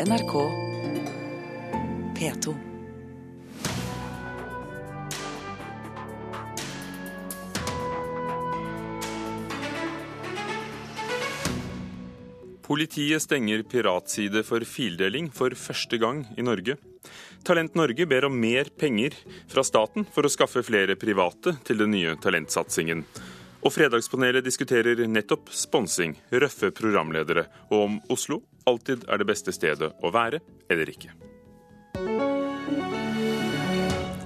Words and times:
NRK 0.00 0.32
P2. 2.18 2.54
Politiet 12.62 13.22
stenger 13.22 13.62
piratside 13.62 14.42
for 14.42 14.64
fildeling 14.66 15.28
for 15.30 15.54
første 15.54 16.00
gang 16.02 16.24
i 16.34 16.42
Norge. 16.42 16.74
Talent 17.46 17.78
Norge 17.78 18.08
ber 18.10 18.26
om 18.26 18.34
mer 18.34 18.72
penger 18.74 19.14
fra 19.46 19.62
staten 19.62 20.08
for 20.10 20.26
å 20.26 20.32
skaffe 20.32 20.64
flere 20.66 20.98
private 20.98 21.54
til 21.62 21.78
den 21.84 21.94
nye 21.94 22.16
talentsatsingen. 22.18 23.04
Og 23.62 23.70
Fredagspanelet 23.70 24.42
diskuterer 24.42 25.06
nettopp 25.06 25.54
sponsing, 25.54 26.18
røffe 26.34 26.74
programledere, 26.74 27.46
og 27.70 27.86
om 27.86 28.02
Oslo 28.10 28.42
alltid 28.70 29.06
er 29.08 29.20
det 29.20 29.28
beste 29.28 29.54
stedet 29.54 29.92
å 30.02 30.12
være 30.14 30.40
eller 30.72 30.90
ikke. 30.90 31.12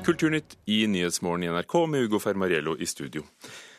Kulturnytt 0.09 0.57
i 0.65 0.87
Nyhetsmorgen 0.89 1.45
i 1.45 1.51
NRK 1.53 1.75
med 1.93 2.07
Ugo 2.07 2.21
Fermariello 2.23 2.79
i 2.81 2.87
studio. 2.89 3.27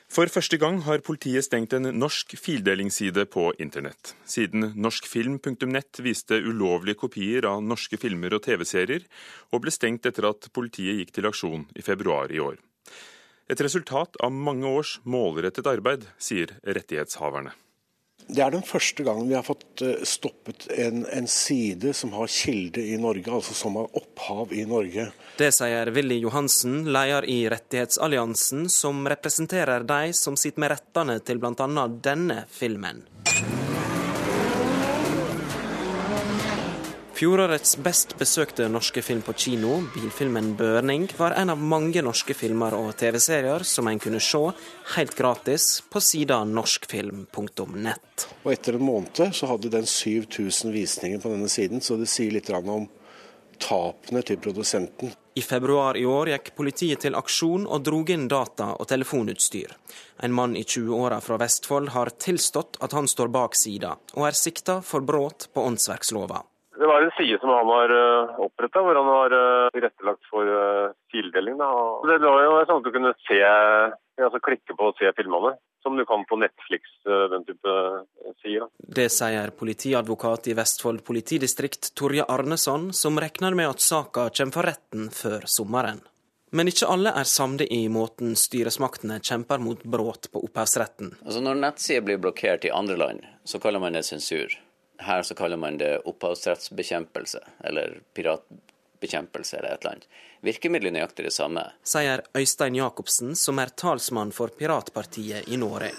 For 0.09 0.30
første 0.30 0.58
gang 0.58 0.80
har 0.88 1.04
politiet 1.05 1.45
stengt 1.45 1.73
en 1.77 1.85
norsk 1.94 2.34
fildelingsside 2.38 3.27
på 3.30 3.52
internett. 3.62 4.16
Siden 4.26 4.72
norskfilm.nett 4.73 6.02
viste 6.02 6.40
ulovlige 6.41 6.98
kopier 7.04 7.46
av 7.46 7.62
norske 7.62 7.98
filmer 8.02 8.34
og 8.34 8.41
TV-serier, 8.48 9.05
og 9.54 9.62
ble 9.62 9.73
stengt 9.73 10.10
etter 10.10 10.26
at 10.32 10.49
politiet 10.54 10.98
gikk 10.98 11.13
til 11.13 11.30
aksjon 11.30 11.68
i 11.77 11.85
februar 11.85 12.34
i 12.34 12.41
år. 12.41 12.57
Et 13.49 13.62
resultat 13.66 14.18
av 14.21 14.34
mange 14.34 14.70
års 14.70 14.98
målrettet 15.05 15.70
arbeid, 15.70 16.05
sier 16.18 16.57
rettighetshaverne. 16.66 17.54
Det 18.30 18.44
er 18.46 18.54
den 18.54 18.66
første 18.66 19.04
gangen 19.06 19.30
vi 19.30 19.34
har 19.34 19.46
fått 19.46 19.82
eh, 19.82 20.04
stoppet 20.06 20.68
en, 20.78 21.02
en, 21.10 21.28
side 21.28 21.96
som 21.98 22.14
har 22.14 22.30
kilde 22.30 22.84
i 22.86 22.98
Norge, 23.02 23.26
altså 23.34 23.55
som 23.58 23.80
har 23.80 23.90
opphav 23.98 24.54
i 24.54 24.66
Norge. 24.70 25.08
Det 25.40 25.49
sier 25.55 25.90
Willy 25.96 26.20
Johansen, 26.21 26.84
leder 26.94 27.26
i 27.26 27.40
Rettighetsalliansen, 27.49 28.68
som 28.70 29.02
representerer 29.10 29.88
de 29.90 30.13
som 30.13 30.38
sitter 30.38 30.62
med 30.62 30.76
rettene 30.76 31.18
til 31.26 31.41
bl.a. 31.41 31.88
denne 31.90 32.44
filmen. 32.54 33.02
Fjorårets 37.20 37.73
best 37.84 38.13
besøkte 38.15 38.70
norske 38.71 39.01
film 39.03 39.20
på 39.27 39.34
kino, 39.35 39.81
bilfilmen 39.91 40.53
'Burning', 40.55 41.09
var 41.17 41.34
en 41.35 41.49
av 41.51 41.59
mange 41.59 41.99
norske 41.99 42.31
filmer 42.31 42.71
og 42.77 42.93
TV-serier 42.95 43.63
som 43.67 43.87
en 43.91 43.99
kunne 43.99 44.21
se 44.23 44.39
helt 44.95 45.15
gratis 45.17 45.65
på 45.91 45.99
sida 45.99 46.37
norskfilm.nett. 46.47 48.23
Og 48.45 48.53
Etter 48.53 48.77
en 48.77 48.85
måned 48.87 49.35
så 49.35 49.49
hadde 49.49 49.71
den 49.73 49.84
7000 49.84 50.71
visninger 50.71 51.20
på 51.20 51.34
denne 51.34 51.49
siden, 51.51 51.81
så 51.84 51.97
det 51.99 52.07
sier 52.07 52.31
litt 52.31 52.47
om 52.55 52.87
tapene 53.59 54.21
til 54.23 54.40
produsenten. 54.40 55.12
I 55.35 55.43
februar 55.43 55.99
i 55.99 56.05
år 56.05 56.31
gikk 56.31 56.53
politiet 56.55 57.03
til 57.03 57.17
aksjon 57.20 57.65
og 57.67 57.84
drog 57.84 58.13
inn 58.15 58.29
data 58.31 58.70
og 58.79 58.87
telefonutstyr. 58.87 59.75
En 60.23 60.31
mann 60.31 60.55
i 60.55 60.63
20-åra 60.63 61.20
fra 61.20 61.35
Vestfold 61.43 61.91
har 61.97 62.13
tilstått 62.15 62.79
at 62.79 62.95
han 62.95 63.12
står 63.12 63.27
bak 63.27 63.59
sida, 63.59 63.97
og 64.16 64.29
er 64.29 64.40
sikta 64.40 64.78
for 64.79 65.03
brudd 65.03 65.50
på 65.51 65.67
åndsverkslova. 65.67 66.45
Det 66.80 66.88
var 66.88 67.02
en 67.02 67.12
side 67.18 67.38
som 67.40 67.50
han 67.50 67.68
har 67.68 67.90
eh, 67.90 68.40
oppretta, 68.46 68.80
hvor 68.80 68.96
han 68.96 69.09
har 69.12 69.34
uh, 69.35 69.69
tilrettelagt 69.75 70.28
for 70.31 70.47
uh, 70.47 70.94
fildeling. 71.12 71.58
Det 71.59 72.19
var 72.24 72.44
jo 72.46 72.53
sånn 72.69 72.80
at 72.80 72.86
du 72.86 72.94
kunne 72.94 73.12
se, 73.28 73.40
altså 74.24 74.40
klikke 74.46 74.78
på 74.80 74.88
og 74.88 75.02
se 75.02 75.12
filmene, 75.18 75.58
som 75.84 75.97
du 76.00 76.06
kan 76.08 76.24
på 76.30 76.38
Netflix, 76.40 76.88
den 77.03 77.44
type 77.47 77.74
sider. 78.40 78.69
Det 79.00 79.09
sier 79.12 79.52
politiadvokat 79.59 80.47
i 80.52 80.56
Vestfold 80.56 81.03
politidistrikt 81.08 81.91
Torje 82.00 82.24
Arneson, 82.24 82.94
som 82.96 83.19
regner 83.19 83.59
med 83.59 83.74
at 83.74 83.84
saka 83.84 84.30
kommer 84.31 84.56
for 84.56 84.72
retten 84.72 85.12
før 85.12 85.50
sommeren. 85.52 86.00
Men 86.56 86.72
ikke 86.72 86.88
alle 86.90 87.12
er 87.12 87.28
samde 87.30 87.68
i 87.68 87.84
måten 87.91 88.34
styresmaktene 88.40 89.20
kjemper 89.20 89.59
mot 89.62 89.84
brudd 89.84 90.32
på 90.32 90.48
opphavsretten. 90.48 91.12
Altså 91.26 91.44
Når 91.44 91.59
nettsider 91.59 92.08
blir 92.08 92.24
blokkert 92.24 92.66
i 92.66 92.74
andre 92.74 92.98
land, 93.03 93.28
så 93.44 93.59
kaller 93.59 93.84
man 93.84 94.00
det 94.00 94.08
sensur. 94.08 94.56
Her 95.00 95.24
så 95.24 95.36
kaller 95.36 95.58
man 95.58 95.78
det 95.80 95.98
opphavsrettsbekjempelse, 96.10 97.40
eller 97.64 98.00
piratbekjempelse, 98.14 99.58
eller 99.58 99.70
et 99.70 99.86
eller 99.86 99.92
annet. 99.92 100.10
Virkemidlet 100.42 100.96
nøyaktig 100.96 101.26
det 101.28 101.36
samme. 101.36 101.64
Sier 101.88 102.24
Øystein 102.36 102.76
Jacobsen, 102.76 103.36
som 103.36 103.59
er 103.59 103.72
talsmann 103.80 104.32
for 104.36 104.52
piratpartiet 104.56 105.48
i 105.48 105.59
Norge. 105.59 105.94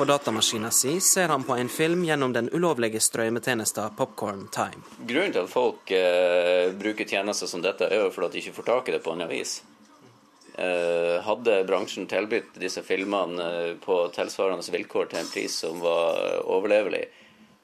På 0.00 0.04
datamaskina 0.08 0.70
si 0.70 1.00
ser 1.00 1.28
han 1.28 1.42
på 1.44 1.54
en 1.60 1.68
film 1.68 2.04
gjennom 2.04 2.32
den 2.32 2.46
ulovlige 2.52 3.00
strømmetjenesten 3.00 3.90
Popcorn 3.96 4.46
Time. 4.48 4.80
Grunnen 5.06 5.34
til 5.34 5.44
at 5.44 5.50
folk 5.52 5.90
eh, 5.92 6.70
bruker 6.72 7.04
tjenester 7.04 7.50
som 7.50 7.60
dette, 7.60 7.84
er 7.84 8.06
jo 8.06 8.14
fordi 8.14 8.32
de 8.32 8.40
ikke 8.40 8.54
får 8.62 8.68
tak 8.70 8.88
i 8.88 8.94
det 8.96 9.02
på 9.04 9.12
annet 9.12 9.28
vis. 9.28 9.58
Eh, 10.54 11.22
hadde 11.22 11.64
bransjen 11.64 12.06
tilbudt 12.10 12.56
disse 12.60 12.82
filmene 12.82 13.44
eh, 13.44 13.74
på 13.80 14.02
tilsvarende 14.14 14.72
vilkår 14.72 15.10
til 15.10 15.20
en 15.22 15.30
pris 15.30 15.58
som 15.62 15.80
var 15.80 16.40
overlevelig, 16.42 17.04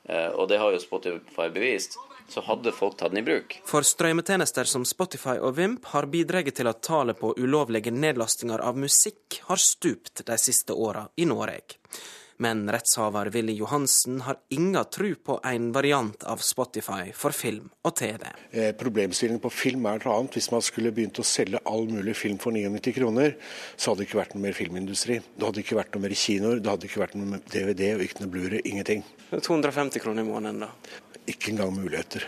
eh, 0.08 0.28
og 0.28 0.48
det 0.48 0.60
har 0.62 0.72
jo 0.72 0.82
Spotify 0.82 1.48
bevist, 1.52 1.98
så 2.28 2.42
hadde 2.46 2.72
folk 2.74 2.96
tatt 2.98 3.14
den 3.14 3.22
i 3.22 3.26
bruk. 3.26 3.58
For 3.66 3.86
strømmetjenester 3.86 4.68
som 4.70 4.86
Spotify 4.86 5.36
og 5.38 5.56
Vimp 5.58 5.90
har 5.92 6.08
bidratt 6.10 6.54
til 6.54 6.70
at 6.70 6.82
tallet 6.82 7.18
på 7.18 7.34
ulovlige 7.38 7.94
nedlastinger 7.94 8.62
av 8.62 8.78
musikk 8.78 9.40
har 9.50 9.62
stupt 9.62 10.24
de 10.26 10.38
siste 10.38 10.74
åra 10.74 11.06
i 11.16 11.26
Norge. 11.26 11.78
Men 12.42 12.66
rettshaver 12.68 13.30
Willy 13.32 13.54
Johansen 13.56 14.20
har 14.26 14.36
inga 14.52 14.84
tru 14.84 15.14
på 15.14 15.38
en 15.44 15.70
variant 15.72 16.24
av 16.28 16.42
Spotify 16.44 17.12
for 17.16 17.32
film 17.36 17.70
og 17.86 17.94
TV. 17.96 18.26
Eh, 18.50 18.72
problemstillingen 18.76 19.40
på 19.40 19.52
film 19.52 19.86
er 19.88 20.02
noe 20.04 20.18
annet. 20.18 20.36
Hvis 20.36 20.50
man 20.52 20.64
skulle 20.64 20.92
begynt 20.96 21.20
å 21.22 21.26
selge 21.26 21.62
all 21.64 21.88
mulig 21.88 22.16
film 22.18 22.36
for 22.42 22.52
99 22.52 22.92
kroner, 22.98 23.36
så 23.76 23.92
hadde 23.92 24.04
det 24.04 24.08
ikke 24.10 24.20
vært 24.20 24.36
noe 24.36 24.44
mer 24.44 24.56
filmindustri. 24.58 25.20
Det 25.24 25.48
hadde 25.48 25.64
ikke 25.64 25.80
vært 25.80 25.96
noe 25.96 26.04
mer 26.04 26.16
kinoer, 26.26 26.60
det 26.60 26.72
hadde 26.72 26.90
ikke 26.90 27.04
vært 27.06 27.16
noe 27.16 27.30
mer 27.32 27.46
DVD 27.52 27.94
og 27.94 28.04
ikke 28.04 28.24
noe 28.24 28.32
Blu-ray. 28.34 28.64
Ingenting. 28.68 29.06
250 29.32 30.04
kroner 30.04 30.26
i 30.26 30.28
måneden, 30.28 30.66
da? 30.66 31.14
Ikke 31.26 31.54
engang 31.54 31.72
muligheter. 31.76 32.26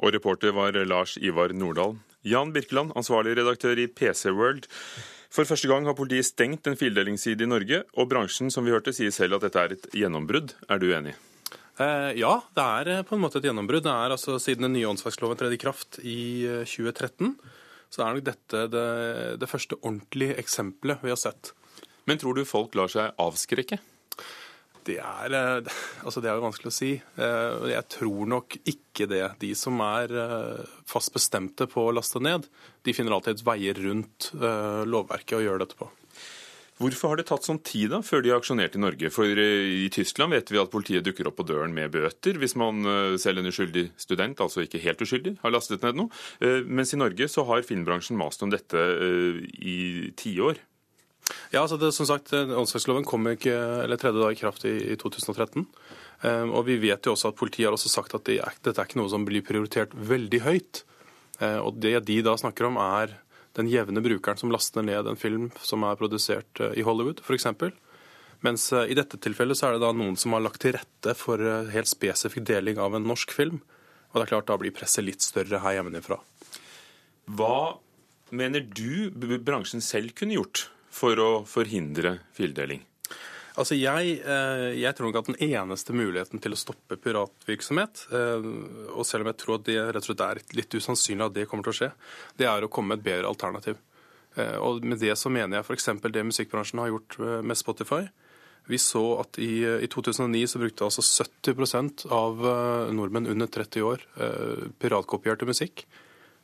Og 0.00 0.14
reporter 0.14 0.54
var 0.56 0.78
Lars 0.86 1.18
Ivar 1.20 1.52
Nordahl. 1.52 1.98
Jan 2.22 2.52
Birkeland, 2.54 2.94
ansvarlig 2.96 3.34
redaktør 3.36 3.80
i 3.82 3.88
PC 3.90 4.30
World. 4.30 4.68
For 5.32 5.48
første 5.48 5.68
gang 5.70 5.86
har 5.88 5.96
politiet 5.96 6.28
stengt 6.28 6.68
en 6.68 6.76
fildelingsside 6.76 7.46
i 7.46 7.48
Norge, 7.48 7.78
og 7.96 8.08
bransjen 8.10 8.52
som 8.52 8.66
vi 8.66 8.74
hørte 8.74 8.92
sier 8.92 9.12
selv 9.14 9.38
at 9.38 9.46
dette 9.46 9.62
er 9.62 9.76
et 9.78 9.86
gjennombrudd. 9.96 10.52
Er 10.68 10.82
du 10.82 10.90
enig? 10.92 11.14
Eh, 11.80 12.10
ja, 12.20 12.34
det 12.52 12.64
er 12.64 12.90
eh, 12.92 13.04
på 13.08 13.16
en 13.16 13.22
måte 13.22 13.40
et 13.40 13.48
gjennombrudd. 13.48 13.86
Det 13.86 13.94
er 13.94 14.12
altså 14.12 14.36
Siden 14.42 14.68
den 14.68 14.76
nye 14.76 14.90
åndsverksloven 14.90 15.40
tredde 15.40 15.56
i 15.56 15.62
kraft 15.62 15.96
i 16.04 16.18
2013, 16.68 17.32
eh, 17.32 17.56
så 17.92 18.04
er 18.04 18.18
nok 18.18 18.26
dette 18.28 18.66
det, 18.72 18.84
det 19.40 19.48
første 19.48 19.80
ordentlige 19.80 20.36
eksempelet 20.40 21.00
vi 21.04 21.12
har 21.12 21.20
sett. 21.20 21.54
Men 22.08 22.20
tror 22.20 22.36
du 22.36 22.44
folk 22.48 22.76
lar 22.76 22.92
seg 22.92 23.16
avskrekke? 23.20 23.80
Det 24.86 24.98
er, 24.98 25.34
eh, 25.36 25.72
altså 26.02 26.22
det 26.22 26.30
er 26.30 26.42
vanskelig 26.42 26.72
å 26.72 26.74
si. 26.74 26.92
Eh, 26.98 27.70
jeg 27.70 27.88
tror 27.96 28.28
nok 28.34 28.58
ikke 28.66 29.06
det. 29.10 29.24
De 29.42 29.52
som 29.58 29.78
er 29.86 30.10
eh, 30.10 30.76
fast 30.90 31.14
bestemte 31.14 31.68
på 31.70 31.86
å 31.86 31.94
laste 31.94 32.22
ned, 32.22 32.48
de 32.82 32.94
finner 32.96 33.14
alltid 33.14 33.44
veier 33.46 33.78
rundt 33.78 34.32
lovverket 34.34 35.38
og 35.38 35.44
gjør 35.44 35.60
dette 35.62 35.78
på. 35.78 35.86
Hvorfor 36.82 37.12
har 37.12 37.20
det 37.20 37.28
tatt 37.28 37.46
sånn 37.46 37.60
tid 37.62 37.92
da, 37.92 38.00
før 38.02 38.24
de 38.24 38.32
har 38.32 38.40
aksjonert 38.40 38.74
i 38.74 38.80
Norge? 38.82 39.10
For 39.14 39.38
i 39.38 39.86
Tyskland 39.92 40.34
vet 40.34 40.50
vi 40.50 40.58
at 40.58 40.72
politiet 40.72 41.04
dukker 41.06 41.28
opp 41.30 41.36
på 41.38 41.46
døren 41.46 41.70
med 41.76 41.92
bøter 41.94 42.40
hvis 42.42 42.56
man 42.58 42.82
selv 43.22 43.38
en 43.38 43.50
uskyldig 43.52 43.84
student, 44.02 44.40
altså 44.42 44.64
ikke 44.64 44.80
helt 44.82 45.04
uskyldig, 45.04 45.36
har 45.44 45.54
lastet 45.54 45.84
ned 45.86 46.00
noe. 46.00 46.10
Mens 46.66 46.90
i 46.96 46.98
Norge 46.98 47.28
så 47.30 47.44
har 47.46 47.62
filmbransjen 47.68 48.18
mast 48.18 48.42
om 48.42 48.50
dette 48.50 48.82
i 49.62 50.10
tiår. 50.18 50.58
Ja, 51.52 51.60
altså 51.60 51.76
det, 51.76 51.90
som 51.92 52.08
sagt, 52.08 52.32
Åndsverksloven 52.32 53.04
kom 53.04 53.28
ikke, 53.28 53.52
eller 53.84 54.00
tredje 54.00 54.22
dag 54.22 54.32
i 54.32 54.40
kraft 54.40 54.64
i, 54.64 54.72
i 54.94 54.96
2013. 54.96 55.66
Um, 56.22 56.54
og 56.54 56.64
vi 56.64 56.78
vet 56.80 57.04
jo 57.04 57.12
også 57.12 57.32
at 57.32 57.36
Politiet 57.36 57.66
har 57.66 57.76
også 57.76 57.90
sagt 57.92 58.14
at 58.16 58.30
er, 58.32 58.56
dette 58.64 58.78
er 58.80 58.88
ikke 58.88 59.00
noe 59.00 59.10
som 59.12 59.26
blir 59.28 59.44
prioritert 59.44 59.92
veldig 59.92 60.40
høyt. 60.46 60.80
Uh, 61.42 61.60
og 61.66 61.76
Det 61.82 61.92
de 62.08 62.16
da 62.24 62.38
snakker 62.40 62.70
om, 62.70 62.80
er 62.80 63.18
den 63.58 63.68
jevne 63.68 64.00
brukeren 64.00 64.40
som 64.40 64.54
laster 64.54 64.86
ned 64.86 65.10
en 65.10 65.20
film 65.20 65.50
som 65.60 65.84
er 65.84 66.00
produsert 66.00 66.62
uh, 66.62 66.70
i 66.72 66.86
Hollywood, 66.86 67.20
f.eks. 67.20 67.50
Mens 68.46 68.70
uh, 68.72 68.86
i 68.88 68.96
dette 68.96 69.20
tilfellet 69.20 69.60
så 69.60 69.68
er 69.68 69.76
det 69.76 69.84
da 69.84 69.92
noen 69.92 70.16
som 70.16 70.32
har 70.32 70.46
lagt 70.46 70.62
til 70.64 70.72
rette 70.78 71.16
for 71.20 71.42
helt 71.74 71.90
spesifikk 71.90 72.48
deling 72.48 72.80
av 72.80 72.96
en 72.96 73.08
norsk 73.12 73.34
film. 73.34 73.60
Og 74.12 74.20
det 74.20 74.24
er 74.24 74.34
klart 74.38 74.48
da 74.48 74.56
blir 74.62 74.72
presset 74.72 75.04
litt 75.04 75.20
større 75.20 75.60
her 75.60 75.82
hjemmefra. 75.82 76.16
Hva 77.28 77.76
mener 78.32 78.64
du 78.64 79.12
bransjen 79.44 79.84
selv 79.84 80.16
kunne 80.16 80.40
gjort 80.40 80.70
for 80.92 81.18
å 81.18 81.30
forhindre 81.48 82.18
fildeling? 82.36 82.84
Altså 83.60 83.76
jeg, 83.76 84.14
eh, 84.24 84.70
jeg, 84.80 84.96
tror 84.96 85.10
nok 85.10 85.18
at 85.20 85.28
den 85.28 85.40
eneste 85.44 85.92
muligheten 85.92 86.40
til 86.40 86.54
å 86.54 86.58
stoppe 86.58 86.96
piratvirksomhet, 86.96 88.06
eh, 88.16 88.46
og 88.96 89.04
selv 89.04 89.26
om 89.26 89.32
jeg 89.32 89.40
tror 89.42 89.58
at 89.58 89.66
det 89.66 89.78
rett 89.82 90.00
og 90.00 90.08
slett 90.08 90.24
er 90.24 90.40
litt 90.56 90.76
usannsynlig 90.76 91.26
at 91.26 91.34
det 91.36 91.48
kommer 91.50 91.66
til 91.66 91.74
å 91.74 91.78
skje, 91.82 91.90
det 92.40 92.48
er 92.48 92.64
å 92.64 92.70
komme 92.72 92.94
med 92.94 93.02
et 93.02 93.08
bedre 93.10 93.28
alternativ. 93.28 93.76
Eh, 94.40 94.56
og 94.56 94.80
med 94.88 95.02
det 95.04 95.12
så 95.20 95.32
mener 95.32 95.58
jeg 95.58 95.68
f.eks. 95.68 95.90
det 96.00 96.28
musikkbransjen 96.30 96.80
har 96.80 96.94
gjort 96.94 97.18
med 97.44 97.60
Spotify. 97.60 98.06
Vi 98.70 98.78
så 98.80 99.04
at 99.20 99.36
i, 99.42 99.66
i 99.84 99.90
2009 99.90 100.46
så 100.48 100.62
brukte 100.62 100.86
altså 100.86 101.04
70 101.04 102.06
av 102.14 102.44
nordmenn 102.94 103.26
under 103.26 103.50
30 103.50 103.82
år 103.82 104.04
piratkopierte 104.78 105.48
musikk. 105.48 105.82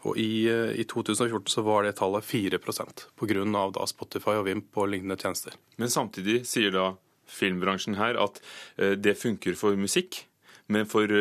Og 0.07 0.19
i, 0.21 0.47
eh, 0.51 0.75
i, 0.79 0.85
2014 0.87 1.51
så 1.57 1.65
var 1.67 1.85
det 1.85 1.97
tallet 1.99 2.25
4% 2.25 3.07
pga. 3.19 3.87
Spotify 3.91 4.39
og 4.39 4.47
Vimp 4.47 4.77
og 4.79 4.91
lignende 4.93 5.19
tjenester. 5.19 5.57
Men 5.77 5.91
samtidig 5.91 6.45
sier 6.47 6.75
da 6.75 6.93
filmbransjen 7.29 7.99
her 7.99 8.17
at 8.17 8.39
det 8.79 9.19
funker 9.21 9.53
for 9.53 9.77
musikk, 9.77 10.23
men 10.73 10.87
for, 10.89 11.13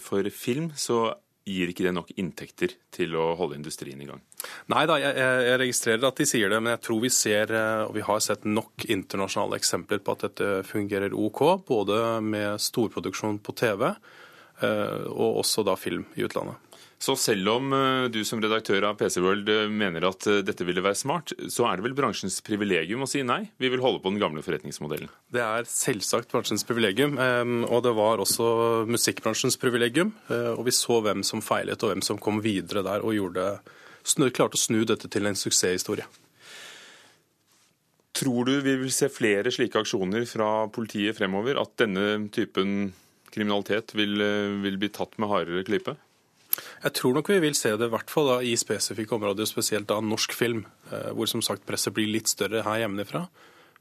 for 0.00 0.24
film 0.32 0.70
så 0.72 1.18
gir 1.48 1.72
ikke 1.72 1.86
det 1.86 1.94
nok 1.96 2.12
inntekter 2.20 2.74
til 2.94 3.16
å 3.18 3.32
holde 3.38 3.58
industrien 3.58 4.00
i 4.02 4.08
gang? 4.08 4.20
Nei 4.72 4.84
da, 4.88 4.98
jeg, 5.00 5.16
jeg, 5.18 5.58
registrerer 5.62 6.06
at 6.08 6.20
de 6.20 6.28
sier 6.28 6.52
det, 6.52 6.60
men 6.62 6.74
jeg 6.74 6.82
tror 6.86 7.02
vi 7.04 7.12
ser, 7.14 7.54
eh, 7.54 7.82
og 7.86 7.94
vi 7.96 8.04
har 8.06 8.22
sett 8.24 8.46
nok 8.48 8.86
internasjonale 8.88 9.58
eksempler 9.60 10.02
på 10.04 10.14
at 10.14 10.26
dette 10.28 10.52
fungerer 10.68 11.16
OK. 11.16 11.42
Både 11.68 12.00
med 12.24 12.62
storproduksjon 12.62 13.40
på 13.44 13.56
TV 13.58 13.88
eh, 13.88 15.04
og 15.08 15.42
også 15.44 15.66
da 15.66 15.76
film 15.80 16.06
i 16.18 16.26
utlandet. 16.28 16.67
Så 16.98 17.14
selv 17.14 17.48
om 17.52 17.72
eh, 17.72 18.04
du 18.10 18.24
som 18.26 18.40
redaktør 18.42 18.88
av 18.88 18.96
PC 18.98 19.20
World 19.22 19.48
eh, 19.52 19.68
mener 19.70 20.02
at 20.08 20.26
eh, 20.26 20.40
dette 20.42 20.66
ville 20.66 20.82
være 20.82 20.98
smart, 20.98 21.30
så 21.46 21.68
er 21.68 21.78
det 21.78 21.84
vel 21.86 21.94
bransjens 21.98 22.40
privilegium 22.42 23.04
å 23.06 23.08
si 23.10 23.22
nei? 23.22 23.44
Vi 23.62 23.70
vil 23.70 23.82
holde 23.84 24.02
på 24.02 24.10
den 24.10 24.18
gamle 24.18 24.42
forretningsmodellen. 24.42 25.10
Det 25.30 25.44
er 25.44 25.68
selvsagt 25.70 26.32
bransjens 26.32 26.66
privilegium, 26.66 27.14
og 27.68 27.82
det 27.86 27.92
var 27.94 28.22
også 28.22 28.48
musikkbransjens 28.88 29.58
privilegium. 29.60 30.10
Og 30.56 30.64
vi 30.66 30.74
så 30.74 30.98
hvem 31.04 31.22
som 31.26 31.42
feilet 31.44 31.82
og 31.84 31.92
hvem 31.92 32.02
som 32.04 32.18
kom 32.22 32.40
videre 32.42 32.82
der 32.86 33.04
og 33.06 33.14
gjorde, 33.14 33.44
klarte 34.34 34.58
å 34.58 34.62
snu 34.62 34.80
dette 34.88 35.10
til 35.12 35.28
en 35.28 35.38
suksesshistorie. 35.38 36.08
Tror 38.18 38.48
du 38.48 38.56
vi 38.64 38.74
vil 38.82 38.90
se 38.94 39.10
flere 39.12 39.52
slike 39.54 39.84
aksjoner 39.84 40.26
fra 40.26 40.66
politiet 40.74 41.18
fremover? 41.20 41.60
At 41.60 41.76
denne 41.78 42.26
typen 42.34 42.90
kriminalitet 43.30 43.94
vil, 43.94 44.18
vil 44.64 44.80
bli 44.80 44.90
tatt 44.94 45.14
med 45.20 45.30
hardere 45.30 45.66
klype? 45.68 45.98
Jeg 46.82 46.94
tror 46.98 47.16
nok 47.16 47.30
vi 47.32 47.40
vil 47.42 47.56
se 47.58 47.74
det 47.78 47.88
i 47.88 47.92
hvert 47.92 48.10
fall 48.12 48.30
da, 48.32 48.38
i 48.42 48.56
spesifikke 48.58 49.16
områder, 49.18 49.48
spesielt 49.48 49.88
da 49.90 50.00
norsk 50.04 50.34
film, 50.36 50.64
eh, 50.90 51.10
hvor 51.16 51.30
som 51.30 51.44
sagt 51.44 51.66
presset 51.68 51.94
blir 51.96 52.10
litt 52.10 52.30
større 52.30 52.64
her 52.66 52.84
hjemmefra. 52.84 53.26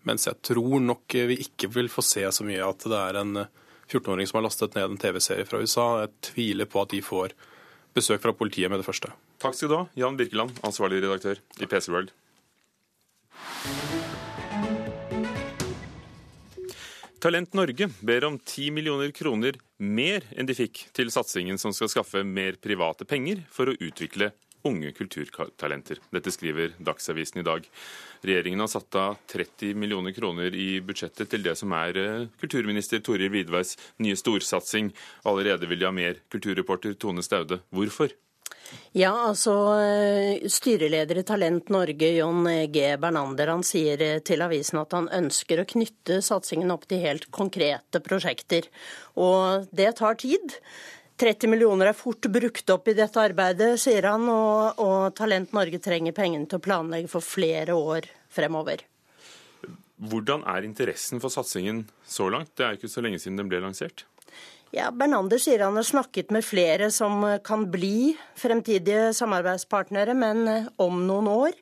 Mens 0.08 0.28
jeg 0.30 0.40
tror 0.46 0.80
nok 0.84 1.18
vi 1.32 1.40
ikke 1.44 1.72
vil 1.74 1.90
få 1.92 2.06
se 2.06 2.24
så 2.32 2.46
mye 2.48 2.64
at 2.64 2.86
det 2.88 3.00
er 3.02 3.22
en 3.22 3.36
14-åring 3.90 4.26
eh, 4.26 4.32
som 4.32 4.40
har 4.40 4.48
lastet 4.48 4.78
ned 4.78 4.92
en 4.92 5.02
TV-serie 5.02 5.48
fra 5.50 5.62
USA. 5.64 5.88
Jeg 6.06 6.16
tviler 6.32 6.70
på 6.70 6.84
at 6.84 6.94
de 6.94 7.04
får 7.04 7.36
besøk 7.98 8.22
fra 8.24 8.36
politiet 8.38 8.72
med 8.72 8.82
det 8.82 8.88
første. 8.88 9.12
Takk 9.42 9.58
skal 9.58 9.72
du 9.72 9.78
ha, 9.80 9.86
Jan 9.98 10.18
Birkeland, 10.20 10.58
ansvarlig 10.66 11.02
redaktør 11.04 11.42
i 11.62 11.70
PC 11.70 11.92
World. 11.94 12.14
Talent 17.28 17.54
Norge 17.54 17.90
ber 18.00 18.24
om 18.24 18.38
10 18.40 18.72
millioner 18.72 19.10
kroner 19.12 19.58
mer 19.84 20.24
enn 20.32 20.48
de 20.48 20.54
fikk 20.56 20.86
til 20.96 21.10
satsingen 21.12 21.58
som 21.60 21.74
skal 21.76 21.90
skaffe 21.92 22.22
mer 22.24 22.56
private 22.64 23.04
penger 23.04 23.42
for 23.52 23.68
å 23.68 23.74
utvikle 23.84 24.30
unge 24.70 24.94
kulturtalenter. 24.96 26.00
Dette 26.16 26.32
skriver 26.32 26.78
Dagsavisen 26.80 27.42
i 27.42 27.44
dag. 27.44 27.68
Regjeringen 28.24 28.64
har 28.64 28.72
satt 28.72 28.96
av 28.96 29.18
30 29.34 29.76
millioner 29.76 30.16
kroner 30.16 30.56
i 30.56 30.70
budsjettet 30.80 31.28
til 31.34 31.44
det 31.44 31.58
som 31.60 31.76
er 31.76 32.00
eh, 32.00 32.30
kulturminister 32.40 33.04
Toril 33.04 33.34
Vidveis 33.36 33.76
nye 34.00 34.16
storsatsing. 34.16 34.94
Allerede 35.28 35.68
vil 35.68 35.84
de 35.84 35.90
ha 35.90 35.92
mer. 35.92 36.24
Kulturreporter 36.32 36.96
Tone 36.96 37.28
Staude, 37.28 37.60
hvorfor? 37.76 38.16
Ja, 38.98 39.12
altså 39.30 39.54
eh, 39.78 40.48
Styreleder 40.50 41.20
i 41.22 41.24
Talent 41.28 41.70
Norge, 41.70 42.10
John 42.18 42.48
G. 42.74 42.90
Bernander, 43.00 43.52
han 43.54 43.64
sier 43.66 44.02
eh, 44.02 44.20
til 44.26 44.42
avisen 44.44 44.82
at 44.82 44.96
han 44.96 45.10
ønsker 45.14 45.62
å 45.62 45.68
knytte 45.70 46.20
satsingen 46.26 46.74
opp 46.74 46.88
til 46.90 47.04
helt 47.04 47.30
konkrete 47.32 48.02
prosjekter. 48.04 48.70
Og 49.22 49.68
det 49.76 49.94
tar 50.02 50.18
tid. 50.24 50.58
30 51.18 51.50
millioner 51.50 51.90
er 51.92 51.98
fort 51.98 52.28
brukt 52.30 52.70
opp 52.70 52.92
i 52.92 52.98
dette 52.98 53.22
arbeidet, 53.22 53.72
sier 53.82 54.06
han, 54.06 54.28
og, 54.30 54.82
og 54.84 55.16
Talent 55.18 55.56
Norge 55.58 55.80
trenger 55.82 56.14
pengene 56.18 56.46
til 56.50 56.60
å 56.60 56.66
planlegge 56.68 57.10
for 57.10 57.26
flere 57.26 57.78
år 57.78 58.10
fremover. 58.34 58.84
Hvordan 59.98 60.44
er 60.46 60.66
interessen 60.68 61.22
for 61.22 61.34
satsingen 61.34 61.88
så 62.06 62.30
langt? 62.30 62.54
Det 62.54 62.66
er 62.66 62.78
ikke 62.78 62.92
så 62.92 63.02
lenge 63.02 63.22
siden 63.22 63.40
den 63.42 63.50
ble 63.50 63.64
lansert. 63.64 64.06
Ja, 64.76 64.90
Bernander 64.92 65.40
sier 65.40 65.64
han 65.64 65.78
har 65.80 65.86
snakket 65.88 66.32
med 66.36 66.44
flere 66.44 66.90
som 66.92 67.24
kan 67.44 67.70
bli 67.72 68.18
fremtidige 68.36 69.14
samarbeidspartnere, 69.16 70.16
men 70.18 70.44
eh, 70.52 70.68
om 70.84 71.06
noen 71.08 71.30
år. 71.32 71.56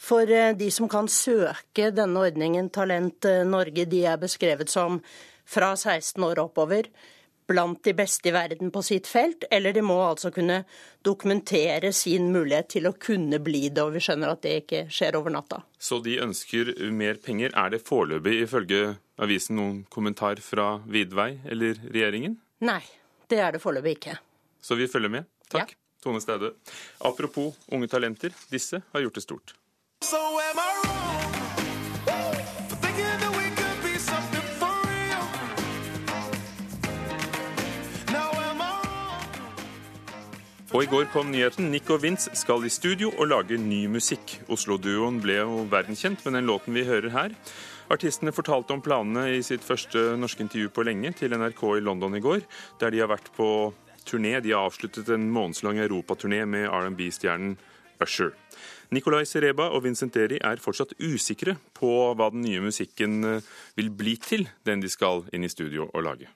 For 0.00 0.24
eh, 0.24 0.54
de 0.56 0.70
som 0.72 0.88
kan 0.88 1.08
søke 1.12 1.90
denne 1.92 2.24
ordningen, 2.24 2.70
Talent 2.72 3.28
eh, 3.28 3.42
Norge, 3.44 3.84
de 3.84 4.04
er 4.08 4.20
beskrevet 4.20 4.72
som 4.72 5.02
fra 5.44 5.74
16 5.76 6.24
år 6.24 6.40
oppover 6.46 6.88
blant 7.50 7.82
de 7.84 7.94
beste 7.98 8.30
i 8.30 8.34
verden 8.34 8.70
på 8.72 8.82
sitt 8.86 9.08
felt, 9.10 9.44
eller 9.50 9.74
de 9.74 9.82
må 9.84 9.98
altså 10.04 10.30
kunne 10.34 10.62
dokumentere 11.06 11.92
sin 11.96 12.30
mulighet 12.34 12.70
til 12.76 12.88
å 12.88 12.94
kunne 12.94 13.40
bli 13.42 13.66
det, 13.68 13.82
og 13.82 13.96
vi 13.96 14.04
skjønner 14.04 14.32
at 14.32 14.42
det 14.46 14.54
ikke 14.62 14.84
skjer 14.92 15.18
over 15.18 15.34
natta. 15.34 15.62
Så 15.78 16.00
de 16.04 16.18
ønsker 16.22 16.72
mer 16.94 17.20
penger. 17.24 17.54
Er 17.58 17.74
det 17.74 17.82
foreløpig, 17.86 18.38
ifølge 18.46 18.96
avisen, 19.20 19.58
noen 19.60 19.84
kommentar 19.92 20.40
fra 20.44 20.78
Vidvei 20.86 21.32
eller 21.50 21.80
regjeringen? 21.90 22.38
Nei, 22.66 22.82
det 23.30 23.42
er 23.42 23.56
det 23.56 23.62
foreløpig 23.62 23.98
ikke. 23.98 24.18
Så 24.62 24.78
vi 24.78 24.88
følger 24.90 25.12
med. 25.20 25.30
Takk. 25.50 25.74
Ja. 25.74 25.80
Tone 26.00 26.20
Staude. 26.24 26.54
Apropos 27.04 27.56
unge 27.72 27.88
talenter, 27.92 28.32
disse 28.52 28.80
har 28.92 29.04
gjort 29.04 29.20
det 29.20 29.26
stort. 29.26 29.56
So 30.00 30.16
am 30.16 30.56
I 30.56 30.70
wrong? 30.80 31.19
Og 40.70 40.84
i 40.84 40.86
går 40.86 41.08
kom 41.10 41.32
nyheten. 41.32 41.66
Nick 41.72 41.88
og 41.90 42.04
Vince 42.04 42.30
skal 42.38 42.62
i 42.62 42.70
studio 42.70 43.08
og 43.16 43.26
lage 43.26 43.56
ny 43.58 43.88
musikk. 43.90 44.36
Oslo-duoen 44.54 45.16
ble 45.18 45.40
jo 45.40 45.64
verdenskjent 45.72 46.22
med 46.22 46.36
den 46.38 46.46
låten 46.46 46.76
vi 46.76 46.84
hører 46.86 47.10
her. 47.10 47.34
Artistene 47.90 48.30
fortalte 48.30 48.76
om 48.76 48.82
planene 48.84 49.24
i 49.34 49.40
sitt 49.42 49.66
første 49.66 50.14
norske 50.14 50.46
intervju 50.46 50.70
på 50.70 50.86
lenge 50.86 51.10
til 51.18 51.34
NRK 51.34 51.64
i 51.74 51.82
London 51.82 52.14
i 52.14 52.22
går, 52.22 52.46
der 52.78 52.94
de 52.94 53.02
har 53.02 53.10
vært 53.10 53.32
på 53.34 53.50
turné. 54.06 54.36
De 54.38 54.54
har 54.54 54.70
avsluttet 54.70 55.10
en 55.10 55.26
månedslang 55.34 55.82
europaturné 55.82 56.44
med 56.46 56.70
R&B-stjernen 56.70 57.58
Usher. 57.98 58.30
Nicolay 58.94 59.26
Sereba 59.26 59.72
og 59.74 59.82
Vincent 59.88 60.14
Deri 60.14 60.38
er 60.38 60.62
fortsatt 60.62 60.94
usikre 61.02 61.58
på 61.74 61.96
hva 62.14 62.30
den 62.30 62.46
nye 62.46 62.62
musikken 62.62 63.24
vil 63.74 63.90
bli 63.90 64.20
til, 64.22 64.46
den 64.62 64.86
de 64.86 64.90
skal 64.90 65.26
inn 65.34 65.42
i 65.42 65.50
studio 65.50 65.90
og 65.90 66.06
lage. 66.06 66.30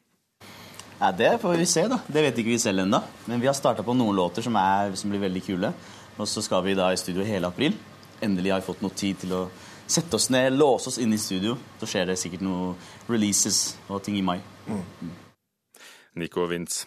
Ja, 1.05 1.13
Det 1.13 1.39
får 1.39 1.57
vi 1.57 1.67
se, 1.67 1.83
da. 1.89 1.99
Det 2.07 2.23
vet 2.25 2.39
ikke 2.41 2.55
vi 2.55 2.59
selv 2.59 2.81
ennå. 2.81 2.97
Men 3.29 3.41
vi 3.41 3.47
har 3.47 3.53
starta 3.53 3.83
på 3.85 3.93
noen 3.93 4.17
låter 4.17 4.41
som, 4.41 4.55
er, 4.57 4.95
som, 4.97 5.11
blir 5.13 5.21
veldig 5.21 5.43
kule. 5.45 5.69
Og 6.17 6.29
så 6.31 6.41
skal 6.41 6.63
vi 6.65 6.73
da 6.79 6.87
i 6.93 6.97
studio 6.97 7.27
hele 7.29 7.51
april. 7.53 7.77
Endelig 8.25 8.55
har 8.55 8.63
vi 8.63 8.67
fått 8.71 8.81
noe 8.81 8.97
tid 8.97 9.19
til 9.21 9.35
å 9.37 9.43
sette 9.85 10.17
oss 10.17 10.31
ned, 10.33 10.57
låse 10.57 10.89
oss 10.89 10.97
inn 10.97 11.13
i 11.13 11.21
studio. 11.21 11.59
Så 11.77 11.91
skjer 11.91 12.09
det 12.09 12.17
sikkert 12.23 12.47
noen 12.47 12.73
releases 13.05 13.75
og 13.85 14.01
ting 14.07 14.17
i 14.17 14.25
mai. 14.25 14.39
Mm. 14.65 15.13
Nico 16.23 16.49
Vince. 16.49 16.87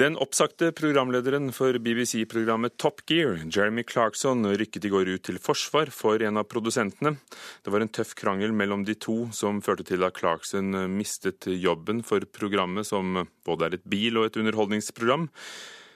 Den 0.00 0.14
oppsagte 0.16 0.70
programlederen 0.72 1.50
for 1.52 1.76
BBC-programmet 1.76 2.78
Top 2.80 3.02
Gear, 3.06 3.34
Jeremy 3.52 3.82
Clarkson, 3.84 4.46
rykket 4.56 4.86
i 4.88 4.88
går 4.88 5.08
ut 5.10 5.22
til 5.28 5.36
forsvar 5.36 5.90
for 5.92 6.22
en 6.24 6.40
av 6.40 6.46
produsentene. 6.48 7.18
Det 7.60 7.72
var 7.74 7.84
en 7.84 7.90
tøff 7.92 8.14
krangel 8.16 8.54
mellom 8.56 8.86
de 8.88 8.94
to 8.96 9.26
som 9.36 9.58
førte 9.60 9.84
til 9.90 10.06
at 10.06 10.16
Clarkson 10.16 10.72
mistet 10.94 11.50
jobben 11.52 12.00
for 12.06 12.24
programmet, 12.32 12.88
som 12.88 13.26
både 13.44 13.66
er 13.66 13.76
et 13.76 13.84
bil- 13.84 14.16
og 14.22 14.30
et 14.30 14.38
underholdningsprogram. 14.40 15.26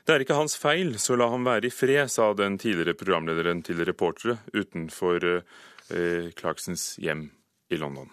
Det 0.04 0.12
er 0.12 0.26
ikke 0.26 0.36
hans 0.36 0.58
feil, 0.60 0.98
så 1.00 1.16
la 1.16 1.30
ham 1.32 1.48
være 1.48 1.70
i 1.70 1.72
fred, 1.72 2.12
sa 2.12 2.34
den 2.36 2.58
tidligere 2.60 2.98
programlederen 3.00 3.64
til 3.64 3.80
reportere 3.88 4.36
utenfor 4.52 5.30
eh, 5.32 6.28
Clarksons 6.36 6.98
hjem 7.00 7.30
i 7.72 7.80
London. 7.80 8.12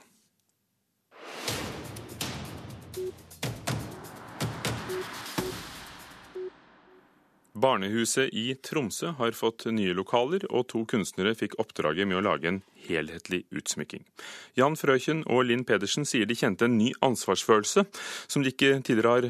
Barnehuset 7.61 8.33
i 8.33 8.55
Tromsø 8.55 9.13
har 9.19 9.35
fått 9.37 9.67
nye 9.69 9.93
lokaler, 9.93 10.43
og 10.49 10.67
to 10.71 10.81
kunstnere 10.89 11.35
fikk 11.37 11.59
oppdraget 11.61 12.09
med 12.09 12.17
å 12.17 12.25
lage 12.25 12.49
en 12.49 12.59
helhetlig 12.87 13.43
utsmykking. 13.53 14.03
Jan 14.57 14.77
Frøyken 14.79 15.21
og 15.29 15.45
Linn 15.49 15.65
Pedersen 15.67 16.07
sier 16.09 16.25
de 16.25 16.37
kjente 16.37 16.65
en 16.65 16.79
ny 16.79 16.89
ansvarsfølelse, 17.05 17.85
som 18.27 18.41
de 18.41 18.53
ikke 18.53 18.79
tidligere 18.81 19.13
har 19.13 19.29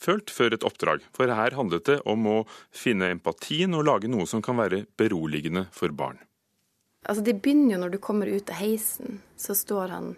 følt 0.00 0.32
før 0.32 0.56
et 0.56 0.66
oppdrag. 0.66 1.04
For 1.16 1.32
her 1.32 1.56
handlet 1.56 1.86
det 1.88 2.00
om 2.08 2.26
å 2.28 2.38
finne 2.72 3.12
empatien 3.14 3.76
og 3.76 3.86
lage 3.88 4.10
noe 4.12 4.28
som 4.28 4.44
kan 4.44 4.60
være 4.60 4.84
beroligende 5.00 5.66
for 5.76 5.92
barn. 5.92 6.20
Altså, 7.08 7.24
Det 7.24 7.40
begynner 7.40 7.76
jo 7.76 7.82
når 7.84 7.94
du 7.96 7.98
kommer 7.98 8.26
ut 8.28 8.50
av 8.50 8.60
heisen. 8.60 9.22
Så 9.36 9.56
står 9.56 9.88
han 9.88 10.16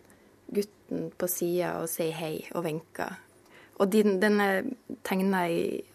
gutten 0.53 1.13
på 1.17 1.29
sida 1.31 1.77
og 1.83 1.91
sier 1.91 2.13
hei 2.19 2.49
og 2.55 2.67
vinker. 2.67 3.21
Og 3.81 3.89
den, 3.91 4.19
den 4.21 4.41
er 4.43 4.67
tegna 5.07 5.47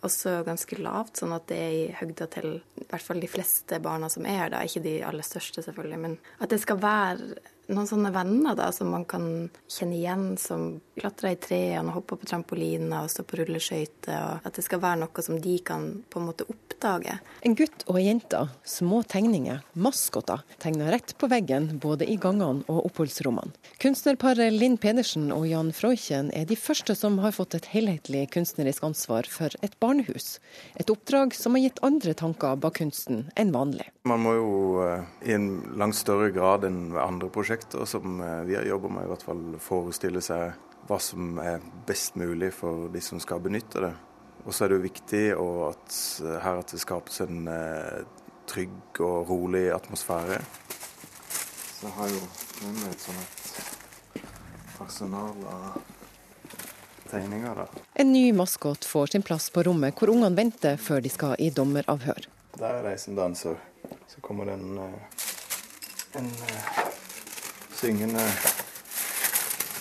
også 0.06 0.42
ganske 0.48 0.80
lavt, 0.82 1.20
sånn 1.20 1.36
at 1.36 1.46
det 1.52 1.60
er 1.62 1.76
i 1.76 1.84
høgda 2.00 2.28
til 2.34 2.50
i 2.58 2.88
hvert 2.88 3.04
fall 3.04 3.22
de 3.22 3.30
fleste 3.30 3.80
barna 3.84 4.10
som 4.12 4.26
er 4.26 4.42
her. 4.42 4.58
Ikke 4.66 4.84
de 4.84 4.98
aller 5.06 5.26
største, 5.26 5.64
selvfølgelig. 5.66 6.00
Men 6.04 6.18
at 6.42 6.52
det 6.52 6.60
skal 6.64 6.82
være 6.82 7.38
noen 7.68 7.88
sånne 7.90 8.12
venner 8.16 8.56
da, 8.58 8.70
som 8.76 8.92
man 8.94 9.04
kan 9.10 9.28
kjenne 9.72 9.98
igjen, 9.98 10.28
som 10.40 10.70
klatrer 11.00 11.36
i 11.36 11.40
trærne 11.44 11.94
hopper 11.96 12.20
på 12.20 12.30
trampoliner 12.30 13.04
og 13.04 13.12
står 13.12 13.28
på 13.28 13.42
rulleskøyter. 13.42 14.42
At 14.48 14.56
det 14.58 14.66
skal 14.66 14.84
være 14.84 15.04
noe 15.04 15.26
som 15.26 15.40
de 15.44 15.58
kan 15.68 15.90
på 16.08 16.22
en 16.22 16.30
måte 16.30 16.48
oppdage. 16.78 17.18
En 17.42 17.56
gutt 17.56 17.84
og 17.88 17.98
ei 17.98 18.08
jente, 18.08 18.40
små 18.64 19.02
tegninger, 19.04 19.62
maskoter, 19.74 20.44
tegna 20.62 20.92
rett 20.92 21.16
på 21.18 21.28
veggen 21.28 21.80
både 21.82 22.06
i 22.06 22.18
gangene 22.18 22.64
og 22.68 22.86
oppholdsrommene. 22.90 23.54
Kunstnerparet 23.82 24.54
Linn 24.54 24.78
Pedersen 24.78 25.32
og 25.32 25.48
Jan 25.48 25.72
Freuchen 25.74 26.32
er 26.34 26.46
de 26.46 26.56
første 26.56 26.96
som 26.96 27.20
har 27.24 27.34
fått 27.36 27.56
et 27.58 27.70
helhetlig 27.74 28.28
kunstnerisk 28.34 28.84
ansvar 28.84 29.28
for 29.30 29.50
et 29.62 29.78
barnehus. 29.80 30.40
Et 30.78 30.90
oppdrag 30.90 31.34
som 31.34 31.56
har 31.56 31.66
gitt 31.66 31.82
andre 31.84 32.14
tanker 32.14 32.58
bak 32.58 32.78
kunsten 32.78 33.28
enn 33.36 33.54
vanlig. 33.56 33.88
Man 34.08 34.22
må 34.24 34.36
jo 34.38 34.52
eh, 34.86 35.08
i 35.26 35.34
en 35.34 35.50
langt 35.80 35.98
større 35.98 36.30
grad 36.36 36.68
enn 36.68 36.92
ved 36.94 37.02
andre 37.02 37.32
prosjekter 37.34 37.88
som 37.90 38.22
eh, 38.22 38.44
vi 38.48 38.58
har 38.58 38.68
jobba 38.68 38.92
med, 38.94 39.08
i 39.08 39.12
hvert 39.12 39.26
fall 39.26 39.46
forestille 39.64 40.22
seg 40.22 40.54
hva 40.88 41.00
som 41.04 41.40
er 41.44 41.64
best 41.88 42.16
mulig 42.16 42.54
for 42.56 42.88
de 42.94 43.02
som 43.04 43.20
skal 43.20 43.42
benytte 43.44 43.82
det. 43.84 43.96
Og 44.48 44.56
så 44.56 44.64
er 44.64 44.72
det 44.72 44.80
jo 44.80 44.86
viktig 44.88 45.24
at 45.36 45.98
eh, 46.24 46.38
her 46.46 46.62
at 46.64 46.72
det 46.72 46.80
skapes 46.82 47.20
en 47.26 47.50
trygg 48.48 49.02
og 49.04 49.28
rolig 49.30 49.68
atmosfære. 49.76 50.40
Så 51.78 51.86
jeg 51.86 51.96
har 52.00 52.16
jo 52.16 52.24
med 52.64 52.80
meg 52.80 52.94
et 52.96 53.04
sånt 53.04 53.38
arsenal 54.82 55.44
av 55.52 55.78
tegninger, 57.12 57.56
da. 57.56 57.68
En 57.96 58.12
ny 58.12 58.32
maskot 58.36 58.86
får 58.86 59.14
sin 59.14 59.26
plass 59.26 59.50
på 59.54 59.64
rommet 59.68 59.96
hvor 59.98 60.12
ungene 60.14 60.36
venter 60.38 60.78
før 60.82 61.04
de 61.04 61.12
skal 61.12 61.36
i 61.40 61.50
dommeravhør. 61.54 62.28
Der 62.58 62.80
er 62.80 62.88
de 62.90 62.96
som 63.02 63.18
danser. 63.18 63.60
Så 64.08 64.22
kommer 64.22 64.50
det 64.50 64.58
en, 64.58 64.78
eh, 64.78 65.28
en 66.20 66.26
uh, 66.26 66.80
syngende 67.78 68.24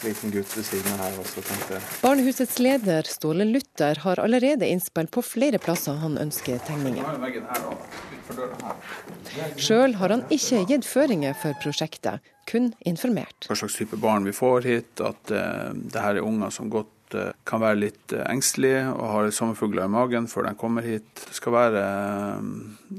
liten 0.04 0.30
gutt 0.30 0.56
ved 0.56 0.66
siden 0.68 0.92
av 0.92 1.00
her 1.06 1.18
også, 1.22 1.42
tenkte 1.42 1.78
jeg. 1.78 1.86
Barnehusets 2.02 2.58
leder 2.60 3.08
Ståle 3.10 3.46
Luther 3.76 4.00
har 4.00 4.20
allerede 4.20 4.66
innspill 4.66 5.06
på 5.06 5.22
flere 5.22 5.58
plasser 5.58 5.98
han 6.00 6.16
ønsker 6.18 6.58
tegninger. 6.64 7.04
Sjøl 9.60 9.98
har 10.00 10.14
han 10.14 10.24
ikke 10.32 10.62
gitt 10.70 10.88
føringer 10.88 11.36
for 11.36 11.52
prosjektet, 11.60 12.24
kun 12.48 12.72
informert. 12.88 13.44
Hva 13.50 13.58
slags 13.60 13.76
type 13.76 13.98
barn 14.00 14.24
vi 14.24 14.32
får 14.32 14.64
hit, 14.64 15.04
at 15.04 15.32
uh, 15.34 15.74
det 15.76 16.00
her 16.00 16.16
er 16.16 16.24
unger 16.24 16.54
som 16.54 16.72
godt 16.72 16.96
Eh, 17.14 17.30
kan 17.46 17.62
være 17.62 17.78
litt 17.78 18.12
eh, 18.14 18.24
engstelige 18.26 18.82
og 18.90 19.06
har 19.12 19.30
sommerfugler 19.34 19.86
i 19.86 19.92
magen 19.92 20.26
før 20.30 20.48
de 20.48 20.54
kommer 20.58 20.86
hit. 20.86 21.06
Det 21.20 21.36
skal 21.38 21.54
være 21.54 21.82
eh, 21.86 22.48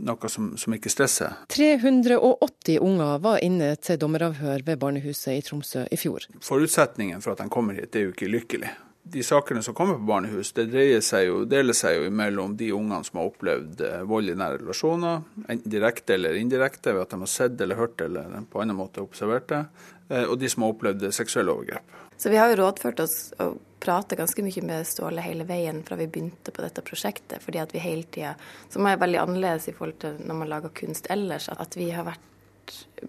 noe 0.07 0.31
som, 0.31 0.53
som 0.59 0.75
ikke 0.77 0.91
stresser. 0.93 1.35
380 1.51 2.79
unger 2.83 3.21
var 3.23 3.43
inne 3.43 3.73
til 3.83 3.99
dommeravhør 3.99 4.63
ved 4.67 4.79
barnehuset 4.81 5.35
i 5.35 5.43
Tromsø 5.43 5.87
i 5.91 5.99
fjor. 5.99 6.29
Forutsetningen 6.43 7.23
for 7.23 7.35
at 7.35 7.43
de 7.43 7.51
kommer 7.51 7.77
hit, 7.79 7.95
er 7.95 8.07
jo 8.07 8.15
ikke 8.15 8.31
lykkelig. 8.31 8.71
De 9.11 9.23
sakene 9.23 9.63
som 9.63 9.75
kommer 9.77 9.95
på 9.99 10.07
barnehus, 10.09 10.51
det 10.57 10.67
dreier 10.71 11.03
seg 11.05 11.27
jo, 11.29 11.43
deler 11.49 11.75
seg 11.77 11.97
jo 11.97 12.09
mellom 12.11 12.55
de 12.59 12.71
ungene 12.75 13.05
som 13.07 13.21
har 13.21 13.29
opplevd 13.29 13.83
vold 14.09 14.33
i 14.33 14.35
nære 14.37 14.61
relasjoner, 14.63 15.21
enten 15.47 15.71
direkte 15.71 16.17
eller 16.17 16.39
indirekte 16.39 16.95
ved 16.95 17.05
at 17.05 17.15
de 17.15 17.21
har 17.23 17.31
sett 17.31 17.61
eller 17.63 17.79
hørt 17.79 18.03
eller 18.03 18.35
på 18.51 18.63
annen 18.63 18.77
måte 18.79 19.03
observert 19.03 19.47
det, 19.53 19.61
og 20.25 20.35
de 20.39 20.49
som 20.51 20.65
har 20.65 20.75
opplevd 20.75 21.07
seksuelle 21.15 21.55
overgrep. 21.55 21.95
Så 22.17 22.29
vi 22.33 22.37
har 22.41 22.49
jo 22.49 22.61
rådført 22.63 22.99
oss 23.03 23.17
å 23.39 23.51
prate 23.79 24.17
ganske 24.17 24.41
mye 24.41 24.63
med 24.65 24.87
Ståle 24.89 25.21
hele 25.21 25.45
veien 25.45 25.83
fra 25.85 25.97
vi 25.99 26.07
begynte 26.09 26.51
på 26.51 26.63
dette 26.65 26.81
prosjektet. 26.81 27.43
fordi 27.43 27.59
at 27.61 27.73
vi 27.73 27.79
hele 27.83 28.03
tida, 28.03 28.35
som 28.69 28.85
er 28.85 28.97
veldig 28.97 29.19
annerledes 29.21 29.67
i 29.69 29.75
forhold 29.77 29.99
til 30.01 30.17
når 30.25 30.39
man 30.41 30.49
lager 30.49 30.73
kunst 30.73 31.07
ellers, 31.13 31.49
at 31.49 31.77
vi 31.77 31.91
har 31.91 32.07
vært 32.07 32.23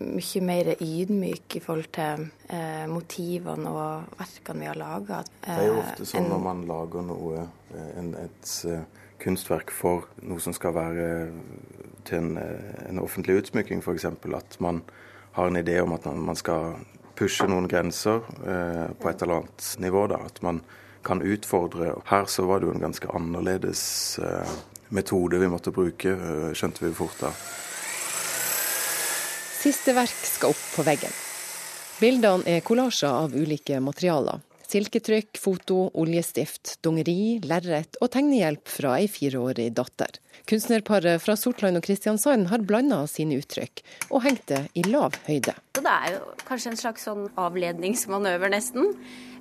mye 0.01 0.43
mer 0.45 0.71
ydmyk 0.77 1.57
i 1.59 1.63
forhold 1.65 1.91
til 1.97 2.27
eh, 2.53 2.85
motivene 2.91 3.73
og 3.73 4.19
verkene 4.19 4.65
vi 4.65 4.71
har 4.71 4.79
laga. 4.79 5.23
Eh, 5.43 5.49
det 5.49 5.65
er 5.65 5.71
jo 5.71 5.81
ofte 5.83 6.09
sånn 6.11 6.27
en, 6.27 6.31
når 6.35 6.45
man 6.45 6.63
lager 6.69 7.09
noe, 7.09 7.47
eh, 7.73 7.91
en, 8.01 8.13
et 8.27 8.53
uh, 8.69 9.09
kunstverk 9.23 9.73
for 9.75 10.07
noe 10.23 10.43
som 10.43 10.55
skal 10.57 10.77
være 10.77 11.09
til 12.09 12.23
en, 12.23 12.39
en 12.89 13.03
offentlig 13.03 13.41
utsmykking, 13.43 13.83
f.eks., 13.83 14.07
at 14.09 14.61
man 14.65 14.85
har 15.39 15.51
en 15.51 15.59
idé 15.61 15.81
om 15.83 15.93
at 15.93 16.07
man 16.07 16.39
skal 16.39 16.79
pushe 17.19 17.47
noen 17.51 17.69
grenser 17.71 18.23
eh, 18.47 18.89
på 18.99 19.11
et 19.11 19.23
eller 19.23 19.43
annet 19.43 19.69
nivå. 19.83 20.07
da, 20.11 20.23
At 20.27 20.43
man 20.43 20.63
kan 21.07 21.23
utfordre. 21.23 21.95
Her 22.07 22.27
så 22.31 22.47
var 22.47 22.61
det 22.61 22.69
jo 22.69 22.75
en 22.75 22.85
ganske 22.87 23.11
annerledes 23.15 23.83
eh, 24.23 24.59
metode 24.95 25.41
vi 25.41 25.51
måtte 25.51 25.75
bruke, 25.75 26.15
eh, 26.15 26.51
skjønte 26.55 26.87
vi 26.87 26.95
fort 26.95 27.19
da. 27.23 27.33
Siste 29.59 29.91
verk 29.91 30.21
skal 30.23 30.53
opp 30.55 30.67
på 30.77 30.85
veggen. 30.87 31.15
Bildene 31.99 32.47
er 32.47 32.61
kollasjer 32.63 33.11
av 33.11 33.33
ulike 33.35 33.81
materialer. 33.83 34.39
Silketrykk, 34.69 35.39
foto, 35.41 35.89
oljestift, 35.99 36.77
dongeri, 36.85 37.41
lerret 37.49 37.97
og 37.99 38.11
tegnehjelp 38.15 38.69
fra 38.71 38.99
ei 39.01 39.09
fireårig 39.11 39.71
datter. 39.75 40.21
Kunstnerparet 40.47 41.19
fra 41.25 41.35
Sortland 41.41 41.81
og 41.81 41.87
Kristiansand 41.89 42.51
har 42.53 42.63
blanda 42.69 43.01
sine 43.11 43.41
uttrykk, 43.41 43.83
og 44.13 44.23
hengt 44.29 44.45
det 44.53 44.61
i 44.79 44.85
lav 44.87 45.17
høyde. 45.27 45.57
Det 45.81 45.95
er 45.95 46.19
jo 46.19 46.21
kanskje 46.47 46.75
en 46.75 46.81
slags 46.85 47.09
sånn 47.09 47.27
avledningsmanøver, 47.41 48.53
nesten. 48.53 48.93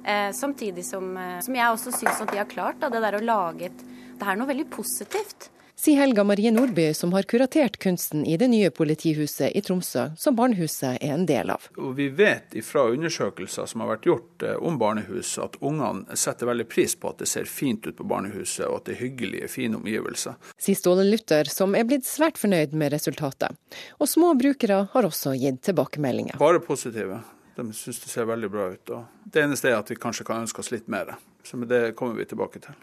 Eh, 0.01 0.31
samtidig 0.33 0.87
som, 0.87 1.11
eh, 1.19 1.37
som, 1.45 1.59
jeg 1.59 1.75
også 1.75 1.93
syns 1.93 2.23
at 2.23 2.31
de 2.31 2.41
har 2.41 2.49
klart 2.49 2.81
da, 2.81 2.89
det 2.89 3.03
der 3.05 3.19
å 3.19 3.21
lage 3.21 3.69
et 3.69 3.85
Det 4.17 4.25
er 4.25 4.37
noe 4.39 4.49
veldig 4.49 4.71
positivt 4.73 5.51
sier 5.79 5.99
Helga 6.01 6.23
Marie 6.23 6.51
Nordby, 6.51 6.93
som 6.93 7.13
har 7.13 7.23
kuratert 7.23 7.77
kunsten 7.77 8.25
i 8.25 8.37
det 8.37 8.47
nye 8.47 8.69
politihuset 8.69 9.51
i 9.55 9.61
Tromsø, 9.61 10.09
som 10.17 10.35
barnehuset 10.35 10.97
er 11.01 11.13
en 11.13 11.25
del 11.29 11.51
av. 11.53 11.69
Og 11.77 11.93
vi 11.99 12.09
vet 12.09 12.57
fra 12.65 12.87
undersøkelser 12.91 13.69
som 13.69 13.83
har 13.83 13.91
vært 13.93 14.09
gjort 14.09 14.45
eh, 14.47 14.57
om 14.57 14.79
barnehus, 14.81 15.35
at 15.43 15.59
ungene 15.61 16.17
setter 16.17 16.49
veldig 16.49 16.67
pris 16.69 16.97
på 16.97 17.11
at 17.13 17.21
det 17.21 17.29
ser 17.29 17.49
fint 17.51 17.85
ut 17.87 17.97
på 17.97 18.07
barnehuset, 18.07 18.65
og 18.67 18.81
at 18.81 18.89
det 18.89 18.97
er 18.97 19.03
hyggelige, 19.05 19.51
fine 19.53 19.79
omgivelser. 19.79 20.37
Sier 20.57 20.79
Ståle 20.79 21.05
Luther, 21.07 21.49
som 21.53 21.77
er 21.77 21.87
blitt 21.87 22.09
svært 22.09 22.41
fornøyd 22.41 22.73
med 22.73 22.93
resultatet. 22.95 23.57
Og 24.01 24.09
små 24.09 24.33
brukere 24.39 24.85
har 24.93 25.09
også 25.09 25.35
gitt 25.37 25.61
tilbakemeldinger. 25.69 26.41
Bare 26.41 26.63
positive. 26.63 27.21
De 27.57 27.71
syns 27.73 28.03
det 28.03 28.11
ser 28.11 28.27
veldig 28.29 28.49
bra 28.53 28.67
ut. 28.73 28.91
Det 29.25 29.41
eneste 29.41 29.71
er 29.71 29.79
at 29.79 29.89
vi 29.89 29.97
kanskje 29.97 30.27
kan 30.27 30.43
ønske 30.43 30.61
oss 30.61 30.69
litt 30.73 30.89
mer. 30.89 31.15
Så 31.43 31.57
det 31.65 31.95
kommer 31.97 32.19
vi 32.19 32.27
tilbake 32.29 32.61
til. 32.61 32.77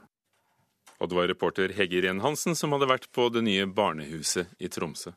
Og 1.00 1.10
det 1.10 1.18
var 1.18 1.28
reporter 1.30 1.74
Hege 1.74 2.00
Irén 2.00 2.22
Hansen 2.22 2.56
som 2.58 2.74
hadde 2.74 2.90
vært 2.90 3.10
på 3.12 3.28
det 3.34 3.42
nye 3.46 3.66
barnehuset 3.66 4.52
i 4.58 4.70
Tromsø. 4.70 5.14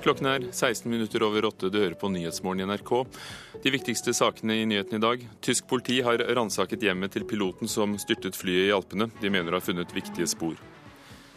Klokken 0.00 0.26
er 0.30 0.44
16 0.48 0.88
minutter 0.90 1.22
over 1.22 1.44
åtte. 1.44 1.68
Du 1.68 1.76
hører 1.78 1.94
på 2.00 2.08
Nyhetsmorgen 2.08 2.64
i 2.64 2.68
NRK. 2.72 2.92
De 3.62 3.72
viktigste 3.74 4.14
sakene 4.16 4.56
i 4.56 4.64
nyheten 4.64 4.96
i 4.96 5.02
dag. 5.02 5.26
Tysk 5.44 5.68
politi 5.68 5.98
har 6.00 6.22
ransaket 6.34 6.86
hjemmet 6.88 7.12
til 7.12 7.26
piloten 7.28 7.68
som 7.68 7.98
styrtet 8.00 8.38
flyet 8.38 8.70
i 8.70 8.74
Alpene. 8.74 9.10
De 9.20 9.30
mener 9.32 9.52
å 9.52 9.60
ha 9.60 9.64
funnet 9.64 9.92
viktige 9.92 10.28
spor. 10.30 10.56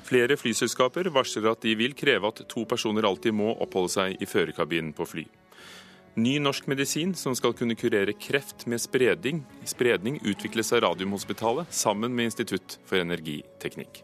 Flere 0.08 0.38
flyselskaper 0.40 1.12
varsler 1.16 1.52
at 1.52 1.64
de 1.64 1.76
vil 1.80 1.96
kreve 1.96 2.32
at 2.32 2.44
to 2.52 2.64
personer 2.68 3.08
alltid 3.08 3.36
må 3.36 3.52
oppholde 3.64 3.92
seg 3.92 4.24
i 4.24 4.28
førerkabinen 4.28 4.96
på 4.96 5.08
fly. 5.12 5.28
Ny 6.14 6.36
norsk 6.40 6.68
medisin 6.70 7.16
som 7.18 7.34
skal 7.34 7.56
kunne 7.58 7.74
kurere 7.74 8.14
kreft 8.14 8.68
med 8.70 8.82
spredning, 8.82 9.40
spredning 9.66 10.20
utvikles 10.22 10.70
av 10.74 10.84
Radiumhospitalet 10.86 11.72
sammen 11.74 12.14
med 12.14 12.30
Institutt 12.30 12.76
for 12.86 13.02
energiteknikk. 13.02 14.04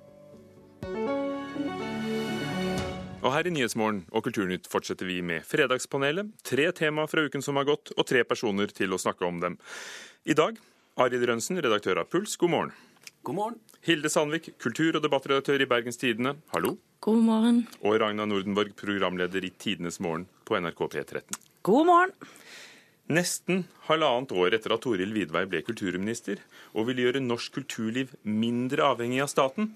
Og 3.19 3.29
her 3.35 3.45
i 3.45 3.51
Nyhetsmorgen 3.53 4.07
og 4.09 4.23
Kulturnytt 4.25 4.65
fortsetter 4.71 5.05
vi 5.05 5.19
med 5.21 5.45
Fredagspanelet. 5.45 6.31
Tre 6.41 6.65
tema 6.73 7.05
fra 7.11 7.27
uken 7.27 7.45
som 7.45 7.59
har 7.61 7.67
gått, 7.67 7.91
og 7.93 8.07
tre 8.09 8.23
personer 8.25 8.73
til 8.73 8.95
å 8.95 8.99
snakke 9.01 9.27
om 9.27 9.37
dem. 9.43 9.59
I 10.25 10.33
dag 10.33 10.57
Arild 10.97 11.27
Rønsen, 11.29 11.61
redaktør 11.61 12.01
av 12.01 12.09
Puls, 12.09 12.33
god 12.41 12.53
morgen. 12.55 12.73
God 13.21 13.37
morgen. 13.37 13.59
Hilde 13.85 14.09
Sandvik, 14.09 14.49
kultur- 14.57 14.97
og 14.97 15.05
debattredaktør 15.05 15.61
i 15.61 15.69
Bergens 15.69 16.01
Tidende, 16.01 16.39
hallo. 16.55 16.73
God 17.05 17.21
morgen. 17.27 17.61
Og 17.83 17.99
Ragna 18.01 18.25
Nordenborg, 18.25 18.73
programleder 18.79 19.45
i 19.45 19.53
Tidenes 19.61 20.01
morgen 20.01 20.25
på 20.49 20.57
NRK 20.57 20.87
P13. 20.95 21.45
God 21.69 21.85
morgen. 21.85 22.11
Nesten 23.13 23.63
halvannet 23.85 24.31
år 24.33 24.55
etter 24.57 24.73
at 24.73 24.81
Toril 24.81 25.11
Vidvei 25.13 25.43
ble 25.45 25.59
kulturminister, 25.61 26.39
og 26.73 26.87
vil 26.87 27.01
gjøre 27.03 27.21
norsk 27.21 27.59
kulturliv 27.59 28.15
mindre 28.25 28.87
avhengig 28.87 29.19
av 29.21 29.29
staten, 29.29 29.67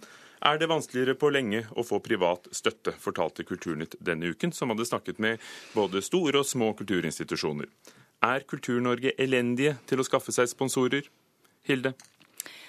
er 0.42 0.58
det 0.58 0.72
vanskeligere 0.72 1.14
på 1.22 1.30
lenge 1.36 1.62
å 1.78 1.86
få 1.86 2.00
privat 2.02 2.50
støtte, 2.50 2.96
fortalte 3.00 3.46
Kulturnytt 3.46 3.94
denne 4.02 4.32
uken, 4.34 4.56
som 4.58 4.74
hadde 4.74 4.88
snakket 4.90 5.22
med 5.22 5.44
både 5.76 6.02
store 6.02 6.42
og 6.42 6.50
små 6.50 6.72
kulturinstitusjoner. 6.82 7.70
Er 8.26 8.48
Kultur-Norge 8.50 9.14
elendige 9.22 9.76
til 9.86 10.02
å 10.02 10.08
skaffe 10.08 10.34
seg 10.34 10.50
sponsorer? 10.50 11.06
Hilde? 11.70 11.94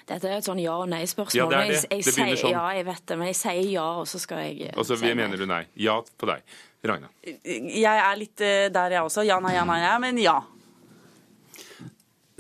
Dette 0.05 0.29
er 0.29 0.37
et 0.37 0.45
sånn 0.45 0.61
ja- 0.61 0.77
og 0.77 0.93
nei-spørsmål. 0.93 1.41
Ja, 1.41 1.49
det 1.49 1.63
er 1.63 1.73
det. 1.73 1.81
Jeg, 1.81 1.89
jeg, 1.89 2.05
det 2.05 2.15
begynner 2.19 2.43
sånn. 2.45 2.55
Ja, 2.59 2.69
jeg 2.77 2.87
vet 2.93 3.07
det, 3.09 3.19
men 3.23 3.33
jeg 3.33 3.41
sier 3.41 3.73
ja, 3.73 3.89
og 4.05 4.07
så 4.13 4.21
skal 4.21 4.45
jeg 4.45 4.71
Og 4.77 4.85
så 4.85 5.01
si 5.01 5.17
mener 5.17 5.41
du 5.41 5.49
nei. 5.49 5.65
Ja 5.81 5.97
på 6.05 6.29
deg. 6.29 6.45
Ragna? 6.85 7.11
Jeg 7.25 7.85
er 7.97 8.19
litt 8.21 8.43
eh, 8.45 8.67
der, 8.73 8.99
jeg 8.99 9.07
også. 9.07 9.25
Ja, 9.27 9.39
nei, 9.43 9.55
ja, 9.57 9.65
nei, 9.69 9.79
ja, 9.83 9.95
men 10.03 10.19
ja. 10.21 10.41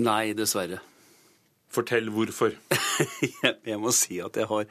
Nei, 0.04 0.34
dessverre. 0.36 0.80
Fortell 1.74 2.10
hvorfor. 2.14 2.54
jeg 3.70 3.78
må 3.82 3.90
si 3.94 4.20
at 4.22 4.36
jeg 4.38 4.46
har 4.50 4.66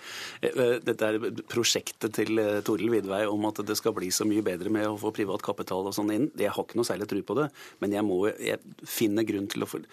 eh, 0.45 0.77
Dette 0.83 1.09
er 1.09 1.41
prosjektet 1.51 2.15
til 2.15 2.39
eh, 2.39 2.61
Toril 2.65 2.93
Vidvei 2.93 3.23
om 3.27 3.49
at 3.49 3.63
det 3.67 3.75
skal 3.79 3.95
bli 3.97 4.11
så 4.15 4.27
mye 4.29 4.45
bedre 4.45 4.71
med 4.71 4.87
å 4.87 4.99
få 4.99 5.11
privat 5.15 5.43
kapital 5.43 5.89
og 5.89 5.95
sånn 5.97 6.13
inn. 6.15 6.29
Jeg 6.39 6.53
har 6.53 6.67
ikke 6.67 6.79
noe 6.79 6.87
særlig 6.87 7.09
tro 7.11 7.23
på 7.27 7.39
det, 7.41 7.49
men 7.83 7.97
jeg 7.97 8.07
må 8.07 8.21
jeg 8.31 8.61
finner 8.87 9.27
grunn 9.27 9.49
til 9.51 9.65
å 9.65 9.69
få 9.69 9.83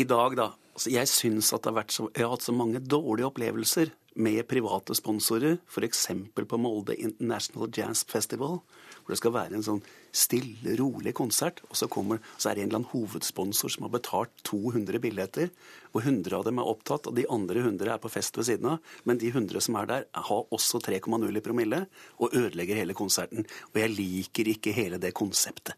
I 0.00 0.06
dag, 0.10 0.38
da. 0.40 0.50
Altså 0.74 0.90
jeg 0.90 1.10
syns 1.10 1.52
at 1.54 1.62
det 1.62 1.70
har 1.70 1.78
vært 1.84 1.94
så, 1.94 2.08
jeg 2.10 2.26
har 2.26 2.32
hatt 2.32 2.48
så 2.48 2.56
mange 2.56 2.82
dårlige 2.82 3.28
opplevelser 3.30 3.92
med 4.14 4.46
private 4.48 4.94
sponsorer, 4.94 5.58
f.eks. 5.68 6.08
på 6.34 6.58
Molde 6.60 6.96
International 6.96 7.70
Jazz 7.74 8.04
Festival, 8.08 8.60
hvor 9.04 9.12
det 9.12 9.18
skal 9.20 9.34
være 9.34 9.58
en 9.58 9.64
sånn 9.66 9.80
stille, 10.14 10.76
rolig 10.78 11.14
konsert. 11.18 11.60
Og 11.68 11.78
så, 11.78 11.88
kommer, 11.90 12.22
så 12.38 12.50
er 12.50 12.56
det 12.56 12.64
en 12.64 12.70
eller 12.70 12.82
annen 12.82 12.92
hovedsponsor 12.92 13.74
som 13.74 13.86
har 13.86 13.94
betalt 13.94 14.34
200 14.48 15.02
billetter, 15.02 15.50
og 15.92 16.02
100 16.02 16.38
av 16.38 16.46
dem 16.48 16.60
er 16.62 16.70
opptatt, 16.70 17.08
og 17.10 17.18
de 17.18 17.26
andre 17.30 17.64
100 17.64 17.94
er 17.94 18.02
på 18.02 18.12
fest 18.12 18.38
ved 18.38 18.48
siden 18.50 18.70
av. 18.74 18.92
Men 19.04 19.20
de 19.22 19.32
100 19.32 19.66
som 19.66 19.80
er 19.80 19.90
der, 19.90 20.06
har 20.14 20.54
også 20.54 20.82
3,0 20.84 21.26
i 21.30 21.44
promille 21.44 21.84
og 22.18 22.34
ødelegger 22.34 22.80
hele 22.80 22.96
konserten. 22.96 23.48
Og 23.72 23.82
jeg 23.82 23.96
liker 23.96 24.54
ikke 24.54 24.76
hele 24.76 25.02
det 25.02 25.14
konseptet. 25.16 25.74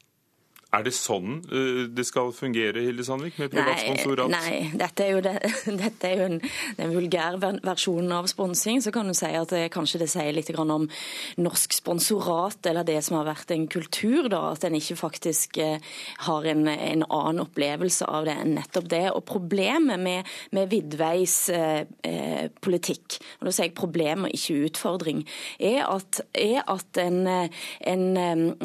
Er 0.75 0.82
det 0.82 0.96
sånn 0.96 1.44
uh, 1.46 1.85
det 1.94 2.02
skal 2.08 2.32
fungere, 2.35 2.82
Hilde 2.82 3.04
Sandvik, 3.06 3.37
med 3.38 3.52
privat 3.52 3.78
sponsorat? 3.85 4.32
Nei, 4.32 4.73
dette 4.75 5.04
er 5.04 5.12
jo, 5.14 5.20
det, 5.23 5.35
dette 5.85 6.08
er 6.08 6.18
jo 6.18 6.25
en, 6.26 6.40
den 6.80 6.94
vulgære 6.96 7.52
versjonen 7.62 8.11
av 8.16 8.26
sponsing. 8.30 8.82
Så 8.82 8.90
kan 8.94 9.06
du 9.06 9.14
si 9.14 9.30
at 9.30 9.54
det, 9.54 9.68
kanskje 9.75 10.02
det 10.02 10.11
sier 10.11 10.35
litt 10.35 10.50
om 10.56 10.88
norsk 11.38 11.76
sponsorat, 11.76 12.58
eller 12.66 12.87
det 12.87 12.99
som 13.06 13.20
har 13.20 13.28
vært 13.28 13.52
en 13.54 13.68
kultur, 13.70 14.26
da, 14.32 14.42
at 14.56 14.66
en 14.66 14.75
ikke 14.78 14.99
faktisk 14.99 15.61
eh, 15.62 15.78
har 16.26 16.50
en, 16.50 16.66
en, 16.73 17.06
annen 17.06 17.44
opplevelse 17.44 18.08
av 18.11 18.26
det 18.26 18.35
enn 18.35 18.56
nettopp 18.58 18.90
det. 18.90 19.04
Og 19.14 19.23
problemet 19.28 20.02
med, 20.02 20.35
med 20.56 20.73
Vidveis 20.73 21.38
eh, 21.54 21.87
eh 22.02 22.50
politikk, 22.62 23.18
og 23.38 23.46
da 23.46 23.52
sier 23.54 23.68
jeg 23.68 23.76
problem 23.78 24.26
og 24.26 24.35
ikke 24.35 24.66
utfordring, 24.66 25.23
er 25.62 25.85
at, 25.87 26.20
er 26.35 26.64
at 26.66 26.99
en, 27.00 27.23
en 27.26 28.04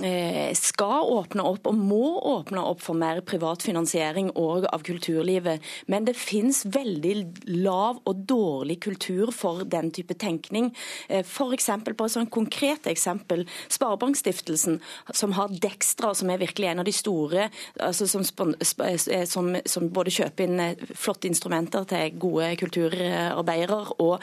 eh, 0.02 0.52
skal 0.58 1.12
åpne 1.20 1.46
opp 1.46 1.70
og 1.70 1.78
må 1.78 1.91
åpne 1.96 2.62
opp 2.64 2.82
for 2.84 2.98
mer 2.98 3.22
privat 3.26 3.64
finansiering 3.64 4.32
òg 4.40 4.68
av 4.72 4.84
kulturlivet. 4.86 5.62
Men 5.92 6.06
det 6.08 6.18
finnes 6.20 6.64
veldig 6.66 7.16
lav 7.62 8.02
og 8.08 8.24
dårlig 8.30 8.80
kultur 8.84 9.32
for 9.36 9.66
den 9.66 9.92
type 9.92 10.16
tenkning. 10.20 10.72
F.eks. 11.10 11.70
på 11.86 12.06
et 12.06 12.16
sånt 12.16 12.32
konkret 12.32 12.88
eksempel, 12.90 13.46
Sparebankstiftelsen, 13.72 14.80
som 15.14 15.36
har 15.38 15.52
Dextra, 15.62 16.14
som 16.18 16.30
er 16.32 16.42
virkelig 16.42 16.72
en 16.72 16.84
av 16.84 16.88
de 16.88 16.96
store, 16.96 17.50
altså 17.80 18.08
som, 18.08 18.54
eh, 18.86 19.26
som, 19.26 19.52
som 19.66 19.90
både 19.94 20.14
kjøper 20.14 20.48
inn 20.48 20.64
eh, 20.64 20.86
flotte 20.96 21.30
instrumenter 21.30 21.86
til 21.90 22.18
gode 22.22 22.54
kulturarbeidere, 22.62 23.82
og 24.02 24.22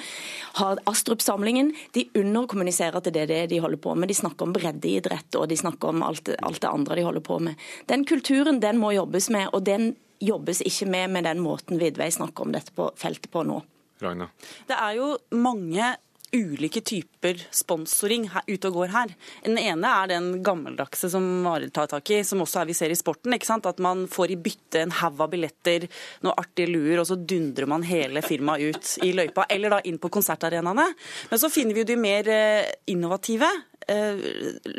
har 0.60 0.82
Astrup-samlingen. 0.88 1.72
De 1.96 2.06
underkommuniserer 2.18 3.02
til 3.04 3.14
det, 3.14 3.28
det 3.32 3.42
de 3.52 3.60
holder 3.62 3.80
på 3.82 3.94
med. 3.94 4.10
De 4.10 4.16
snakker 4.18 4.48
om 4.48 4.54
breddeidrett, 4.56 5.38
og 5.38 5.48
de 5.50 5.58
snakker 5.58 5.92
om 5.92 6.04
alt, 6.06 6.30
alt 6.42 6.62
det 6.62 6.70
andre 6.70 6.98
de 6.98 7.06
holder 7.06 7.24
på 7.24 7.38
med. 7.42 7.57
Den 7.90 8.04
kulturen 8.08 8.60
den 8.64 8.80
må 8.80 8.92
jobbes 8.96 9.30
med, 9.34 9.50
og 9.52 9.64
den 9.68 9.92
jobbes 10.24 10.62
ikke 10.66 10.88
med 10.90 11.14
med 11.14 11.28
den 11.28 11.42
måten 11.42 11.78
Vidvei 11.78 12.10
snakker 12.10 12.46
om 12.46 12.54
dette 12.54 12.74
på 12.74 12.90
feltet 12.98 13.30
på 13.30 13.44
nå. 13.46 13.62
Ragna. 14.02 14.28
Det 14.66 14.76
er 14.78 14.98
jo 14.98 15.14
mange 15.34 15.96
ulike 16.32 16.82
typer 16.84 17.40
sponsoring 17.54 18.26
ute 18.46 18.68
og 18.68 18.74
går 18.76 18.92
her. 18.92 19.12
Den 19.44 19.58
ene 19.60 19.92
er 20.02 20.10
den 20.10 20.28
gammeldagse 20.44 21.08
som 21.12 21.24
Arild 21.48 21.72
tar 21.76 21.88
tak 21.90 22.10
i, 22.12 22.20
som 22.26 22.42
også 22.44 22.62
er 22.62 22.68
vi 22.68 22.76
ser 22.76 22.92
i 22.92 22.98
sporten. 22.98 23.32
ikke 23.34 23.48
sant? 23.48 23.66
At 23.66 23.80
man 23.82 24.06
får 24.10 24.34
i 24.34 24.40
bytte 24.48 24.82
en 24.82 24.94
haug 25.00 25.22
av 25.24 25.32
billetter, 25.32 25.88
noe 26.26 26.36
artige 26.38 26.70
luer, 26.70 27.00
og 27.00 27.08
så 27.08 27.16
dundrer 27.16 27.68
man 27.70 27.86
hele 27.88 28.22
firmaet 28.24 28.68
ut 28.68 28.92
i 29.06 29.14
løypa. 29.16 29.46
Eller 29.48 29.72
da 29.72 29.80
inn 29.88 30.00
på 30.02 30.12
konsertarenaene. 30.12 30.88
Men 31.30 31.40
så 31.40 31.50
finner 31.52 31.76
vi 31.76 31.84
jo 31.84 31.90
de 31.92 31.98
mer 32.00 32.28
eh, 32.32 32.72
innovative. 32.92 33.48
Eh, 33.88 34.18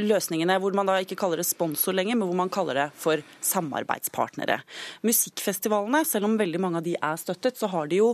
løsningene 0.05 0.59
hvor 0.61 0.75
man 0.77 0.85
da 0.85 0.99
ikke 1.01 1.17
kaller 1.17 1.41
det 1.41 1.47
sponsor 1.49 1.95
lenger, 1.97 2.13
men 2.19 2.29
hvor 2.29 2.37
man 2.37 2.51
kaller 2.53 2.77
det 2.77 2.87
for 2.99 3.23
samarbeidspartnere. 3.41 4.59
Musikkfestivalene, 5.07 6.03
selv 6.05 6.27
om 6.27 6.35
veldig 6.37 6.61
mange 6.61 6.77
av 6.77 6.85
de 6.85 6.93
er 6.93 7.17
støttet, 7.17 7.57
så 7.57 7.71
har 7.73 7.89
de 7.89 8.03
jo 8.03 8.11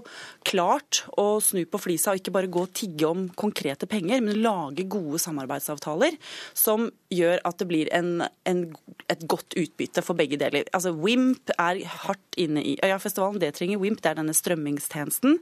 klart 0.48 1.02
å 1.20 1.42
snu 1.44 1.66
på 1.68 1.82
flisa 1.84 2.14
og 2.14 2.22
ikke 2.22 2.32
bare 2.38 2.52
gå 2.52 2.64
og 2.64 2.72
tigge 2.80 3.10
om 3.10 3.26
konkrete 3.36 3.90
penger, 3.92 4.24
men 4.24 4.40
lage 4.40 4.86
gode 4.88 5.20
samarbeidsavtaler 5.20 6.16
som 6.56 6.88
gjør 7.12 7.44
at 7.44 7.60
det 7.60 7.68
blir 7.68 7.92
en, 7.96 8.24
en, 8.48 8.64
et 9.12 9.28
godt 9.28 9.58
utbytte 9.60 10.04
for 10.06 10.16
begge 10.16 10.40
deler. 10.40 10.64
Altså 10.72 10.96
WIMP 10.96 11.52
er 11.58 11.84
hardt 12.06 12.40
inne 12.40 12.64
i 12.64 12.78
Øyafestivalen, 12.80 13.42
det 13.44 13.52
trenger 13.60 13.84
WIMP, 13.84 14.00
det 14.00 14.14
er 14.14 14.22
denne 14.22 14.38
strømmingstjenesten. 14.38 15.42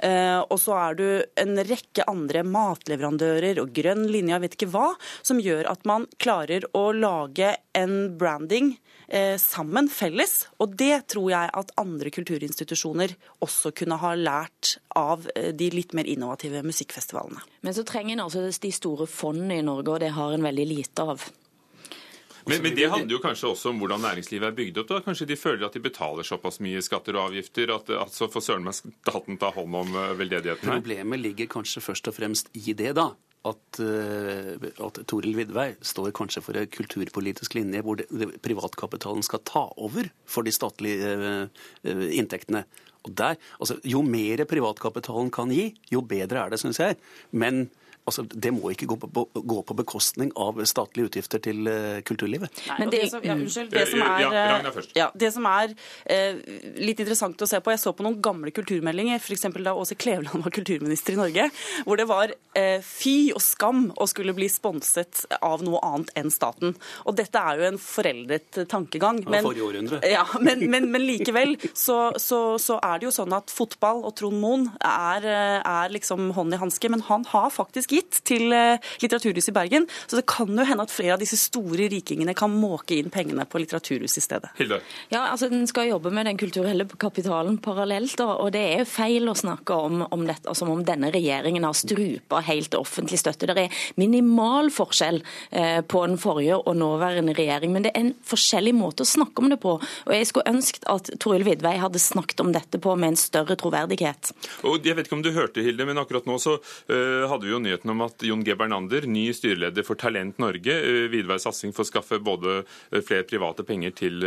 Eh, 0.00 0.40
og 0.48 0.56
så 0.64 0.80
er 0.80 0.98
du 0.98 1.06
en 1.44 1.60
rekke 1.60 2.08
andre 2.08 2.40
matleverandører 2.48 3.60
og 3.60 3.76
grønn 3.76 4.08
linje, 4.08 4.32
jeg 4.32 4.46
vet 4.48 4.58
ikke 4.58 4.72
hva 4.72 4.93
som 5.22 5.40
gjør 5.42 5.68
at 5.70 5.84
man 5.88 6.08
klarer 6.22 6.66
å 6.76 6.88
lage 6.96 7.54
en 7.76 7.94
branding 8.18 8.74
eh, 9.08 9.36
sammen, 9.40 9.88
felles. 9.88 10.48
Og 10.62 10.74
det 10.78 11.06
tror 11.12 11.30
jeg 11.32 11.52
at 11.60 11.72
andre 11.80 12.12
kulturinstitusjoner 12.14 13.16
også 13.44 13.74
kunne 13.76 13.98
ha 14.02 14.14
lært 14.18 14.76
av 14.98 15.28
eh, 15.34 15.52
de 15.56 15.70
litt 15.74 15.94
mer 15.96 16.08
innovative 16.10 16.64
musikkfestivalene. 16.66 17.42
Men 17.66 17.76
så 17.76 17.86
trenger 17.86 18.16
en 18.16 18.26
altså 18.26 18.46
de 18.48 18.74
store 18.74 19.08
fondene 19.10 19.60
i 19.60 19.66
Norge, 19.66 19.96
og 19.96 20.04
det 20.04 20.14
har 20.16 20.34
en 20.34 20.46
veldig 20.46 20.68
lite 20.68 21.08
av. 21.14 21.24
Men, 22.46 22.60
men, 22.60 22.74
det 22.76 22.90
handler 22.92 23.14
jo 23.14 23.20
kanskje 23.24 23.48
også 23.54 23.70
om 23.72 23.78
hvordan 23.80 24.02
næringslivet 24.04 24.50
er 24.50 24.56
bygd 24.56 24.80
opp. 24.82 24.88
da. 24.90 24.98
Kanskje 25.06 25.26
de 25.30 25.36
føler 25.40 25.64
at 25.64 25.76
de 25.76 25.80
betaler 25.80 26.26
såpass 26.28 26.60
mye 26.64 26.82
skatter 26.84 27.16
og 27.16 27.30
avgifter 27.30 27.72
at, 27.72 27.88
at 28.04 28.12
så 28.12 28.28
får 28.28 28.44
søren 28.44 28.66
meg 28.66 28.76
staten 28.76 29.40
ta 29.40 29.48
hånd 29.54 29.78
om 29.80 29.94
eh, 29.96 30.10
veldedigheten 30.18 30.68
her. 30.68 30.82
Problemet 30.82 31.22
ligger 31.24 31.48
kanskje 31.56 31.80
først 31.84 32.12
og 32.12 32.18
fremst 32.18 32.52
i 32.60 32.76
det, 32.76 32.92
da 33.00 33.14
at, 33.44 33.80
uh, 33.82 34.68
at 34.86 35.00
Toril 35.10 35.36
Vidvei 35.36 35.74
står 35.84 36.12
kanskje 36.16 36.42
for 36.44 36.58
en 36.58 36.70
kulturpolitisk 36.72 37.56
linje 37.58 37.82
hvor 37.84 38.00
det, 38.00 38.08
det, 38.12 38.30
privatkapitalen 38.44 39.24
skal 39.26 39.42
ta 39.46 39.66
over 39.76 40.08
for 40.24 40.46
de 40.46 40.54
statlige 40.54 41.14
uh, 41.20 42.04
inntektene. 42.08 42.64
Og 43.04 43.12
der, 43.12 43.36
altså, 43.60 43.76
Jo 43.84 44.00
mer 44.06 44.46
privatkapitalen 44.48 45.30
kan 45.34 45.52
gi, 45.52 45.72
jo 45.92 46.00
bedre 46.00 46.46
er 46.46 46.54
det, 46.54 46.60
syns 46.62 46.80
jeg. 46.80 46.96
Men 47.32 47.66
altså, 48.04 48.24
det 48.28 48.52
må 48.54 48.70
ikke 48.72 48.88
gå 48.90 48.96
på, 49.00 49.24
gå 49.34 49.58
på, 49.66 49.76
bekostning 49.78 50.30
av 50.40 50.60
statlige 50.68 51.10
utgifter 51.10 51.42
til 51.44 51.68
uh, 51.68 52.00
kulturlivet. 52.06 52.62
Nei, 52.68 52.88
det, 52.92 53.02
som, 53.12 53.24
ja, 53.24 53.36
unnskyld, 53.36 53.70
det 53.72 53.84
som 53.90 54.04
er, 54.04 54.24
ja, 54.24 54.72
ja, 54.98 55.08
det 55.24 55.30
som 55.34 55.48
er 55.48 55.72
eh, 56.10 56.40
litt 56.80 57.00
interessant 57.02 57.40
å 57.42 57.48
se 57.48 57.60
på 57.64 57.72
Jeg 57.72 57.82
så 57.82 57.92
på 57.96 58.04
noen 58.06 58.20
gamle 58.24 58.52
kulturmeldinger, 58.54 59.20
f.eks. 59.22 59.46
da 59.56 59.74
Åse 59.76 59.96
Kleveland 59.98 60.44
var 60.44 60.54
kulturminister 60.54 61.16
i 61.16 61.20
Norge, 61.20 61.48
hvor 61.86 62.00
det 62.00 62.06
var 62.10 62.34
eh, 62.58 62.84
fy 62.84 63.32
og 63.34 63.42
skam 63.44 63.86
å 63.96 64.08
skulle 64.10 64.36
bli 64.36 64.48
sponset 64.52 65.24
av 65.40 65.64
noe 65.66 65.80
annet 65.84 66.12
enn 66.20 66.32
staten. 66.32 66.76
Og 67.08 67.16
dette 67.18 67.40
er 67.40 67.60
jo 67.60 67.68
en 67.72 67.80
foreldet 67.80 68.62
tankegang. 68.70 69.22
Men. 69.28 69.48
Ja, 70.04 70.26
men, 70.44 70.66
men, 70.70 70.90
men 70.92 71.06
likevel 71.06 71.56
så, 71.72 72.12
så, 72.20 72.56
så, 72.60 72.78
er 72.84 73.00
det 73.00 73.08
jo 73.08 73.14
sånn 73.14 73.34
at 73.36 73.52
fotball 73.52 74.04
og 74.04 74.14
Trond 74.18 74.40
Moen 74.42 74.68
er, 74.84 75.24
er 75.64 75.92
liksom 75.94 76.32
hånd 76.36 76.54
i 76.54 76.60
hanske, 76.60 76.90
men 76.92 77.04
han 77.08 77.26
har 77.32 77.50
faktisk 77.54 77.93
gitt 77.94 78.20
til 78.28 78.52
eh, 78.54 78.82
Litteraturhuset 79.02 79.52
i 79.52 79.56
Bergen. 79.56 79.88
Så 80.06 80.18
det 80.18 80.26
kan 80.30 80.50
jo 80.50 80.66
hende 80.66 80.86
at 80.86 80.92
flere 80.92 81.16
av 81.16 81.22
disse 81.22 81.38
store 81.40 81.88
rikingene 81.92 82.34
kan 82.36 82.52
måke 82.52 82.96
inn 82.98 83.12
pengene 83.14 83.46
på 83.48 83.60
Litteraturhuset 83.62 84.20
i 84.20 84.24
stedet. 84.24 84.52
Hilde? 84.58 84.80
Ja, 85.12 85.26
altså 85.30 85.48
Den 85.52 85.66
skal 85.70 85.88
jobbe 85.90 86.12
med 86.14 86.28
den 86.28 86.40
kulturelle 86.40 86.86
kapitalen 87.00 87.58
parallelt, 87.62 88.20
og 88.20 88.52
det 88.54 88.62
er 88.62 88.82
jo 88.82 88.88
feil 88.90 89.30
å 89.30 89.36
snakke 89.38 89.76
om, 89.86 90.04
om 90.14 90.26
dette 90.28 90.54
som 90.56 90.70
om 90.72 90.82
denne 90.86 91.10
regjeringen 91.14 91.64
har 91.66 91.76
strupa 91.76 92.40
helt 92.44 92.74
offentlig 92.78 93.20
støtte. 93.20 93.48
Det 93.54 93.66
er 93.66 93.82
minimal 94.00 94.70
forskjell 94.74 95.20
eh, 95.50 95.80
på 95.86 96.04
den 96.06 96.18
forrige 96.20 96.58
og 96.60 96.76
nåværende 96.78 97.34
regjering, 97.36 97.74
men 97.74 97.86
det 97.86 97.94
er 97.94 98.06
en 98.06 98.14
forskjellig 98.26 98.74
måte 98.76 99.04
å 99.04 99.08
snakke 99.08 99.42
om 99.42 99.52
det 99.52 99.60
på. 99.62 99.76
Og 99.78 100.12
Jeg 100.14 100.30
skulle 100.30 100.54
ønsket 100.54 100.88
at 100.90 101.10
Toril 101.22 101.46
Vidvei 101.46 101.76
hadde 101.80 102.02
snakket 102.02 102.42
om 102.44 102.52
dette 102.54 102.80
på 102.82 102.94
med 102.98 103.14
en 103.14 103.20
større 103.20 103.56
troverdighet. 103.60 104.32
Og 104.68 104.84
jeg 104.84 104.96
vet 104.96 105.08
ikke 105.08 105.18
om 105.18 105.24
du 105.24 105.32
hørte, 105.34 105.64
Hilde, 105.64 105.86
men 105.88 106.00
akkurat 106.00 106.26
nå 106.28 106.38
så 106.42 106.56
uh, 106.58 107.24
hadde 107.30 107.46
vi 107.46 107.52
jo 107.52 107.60
nyheten 107.62 107.83
om 107.92 108.04
at 108.06 108.24
Jon 108.24 108.44
G. 108.44 108.54
Bernander, 108.58 109.06
ny 109.10 109.26
styreleder 109.36 109.86
for 109.86 110.00
Talent 110.00 110.40
Norge, 110.42 110.78
uh, 110.80 111.04
videre 111.12 111.40
satsing 111.42 111.74
for 111.74 111.84
å 111.84 111.90
skaffe 111.90 112.20
både 112.24 112.62
uh, 112.62 113.00
flere 113.00 113.26
private 113.28 113.66
penger 113.66 113.94
til, 113.98 114.24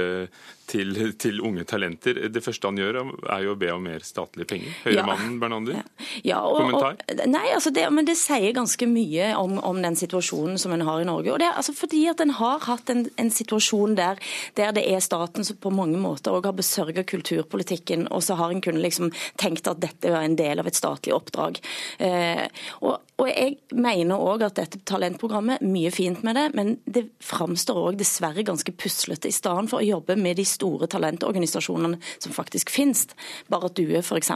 til, 0.69 0.93
til, 1.19 1.41
unge 1.45 1.63
talenter. 1.67 2.19
Det 2.33 2.43
første 2.43 2.69
han 2.69 2.79
gjør, 2.79 2.99
er 3.33 3.45
jo 3.45 3.55
å 3.55 3.59
be 3.59 3.71
om 3.73 3.83
mer 3.87 4.03
statlige 4.05 4.49
penger. 4.51 4.75
Høyremannen 4.85 5.33
ja. 5.33 5.39
Bernander? 5.41 5.81
Ja, 6.27 6.41
og, 6.43 6.59
Kommentar? 6.61 6.99
Og, 7.01 7.23
nei, 7.31 7.45
altså 7.55 7.71
det, 7.73 7.87
men 7.93 8.07
det 8.07 8.17
sier 8.19 8.55
ganske 8.55 8.89
mye 8.89 9.31
om, 9.39 9.57
om 9.63 9.81
den 9.83 9.97
situasjonen 9.99 10.59
som 10.61 10.75
en 10.75 10.85
har 10.87 11.01
i 11.01 11.07
Norge. 11.07 11.33
Og 11.33 11.41
det 11.41 11.49
er 11.49 11.59
altså 11.59 11.75
fordi 11.77 12.03
at 12.11 12.21
en 12.23 12.35
har 12.37 12.63
hatt 12.67 12.91
en, 12.93 13.05
en 13.19 13.31
situasjon 13.33 13.95
der, 13.97 14.21
der, 14.59 14.73
det 14.75 14.85
er 14.91 15.03
staten 15.03 15.47
som 15.47 15.59
på 15.61 15.71
mange 15.73 15.99
måter 16.01 16.35
òg 16.35 16.49
har 16.49 16.57
besørga 16.57 17.05
kulturpolitikken, 17.07 18.07
og 18.11 18.23
så 18.25 18.37
har 18.39 18.53
en 18.53 18.63
kunnet 18.63 18.83
liksom 18.83 19.11
tenkt 19.39 19.69
at 19.69 19.81
dette 19.83 20.11
var 20.13 20.25
en 20.27 20.37
del 20.39 20.61
av 20.61 20.69
et 20.69 20.77
statlig 20.77 21.15
oppdrag. 21.15 21.61
Eh, 22.03 22.45
og, 22.81 22.97
og 23.17 23.29
jeg 23.31 23.46
mener 23.75 24.21
òg 24.21 24.43
at 24.47 24.57
dette 24.59 24.81
talentprogrammet, 24.87 25.63
mye 25.65 25.91
fint 25.93 26.23
med 26.25 26.37
det, 26.37 26.45
men 26.57 26.73
det 26.85 27.07
framstår 27.23 27.79
òg 27.91 27.99
dessverre 27.99 28.45
ganske 28.47 28.73
puslete. 28.77 29.29
I 29.29 29.35
stedet 29.35 29.69
for 29.71 29.81
å 29.81 29.87
jobbe 29.87 30.17
med 30.19 30.39
de 30.39 30.45
store 30.47 30.89
talentorganisasjonene 30.91 31.99
som 32.17 32.35
faktisk 32.35 32.71
finnes, 32.73 33.05
Barrat 33.51 33.77
Due 33.77 34.01
f.eks., 34.01 34.33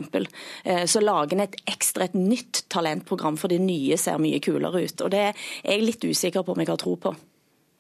eh, 0.64 0.86
så 0.86 1.04
lager 1.04 1.38
en 1.38 1.46
et 1.48 1.60
ekstra, 1.70 2.08
et 2.08 2.18
nytt 2.18 2.66
talentprogram, 2.72 3.40
for 3.40 3.52
det 3.52 3.62
nye 3.64 3.98
ser 4.00 4.22
mye 4.22 4.42
kulere 4.44 4.86
ut. 4.86 5.06
Og 5.06 5.12
det 5.14 5.28
er 5.32 5.46
jeg 5.64 5.86
litt 5.86 6.06
usikker 6.06 6.46
på 6.46 6.56
om 6.56 6.64
jeg 6.64 6.72
har 6.72 6.82
tro 6.82 6.96
på. 7.02 7.16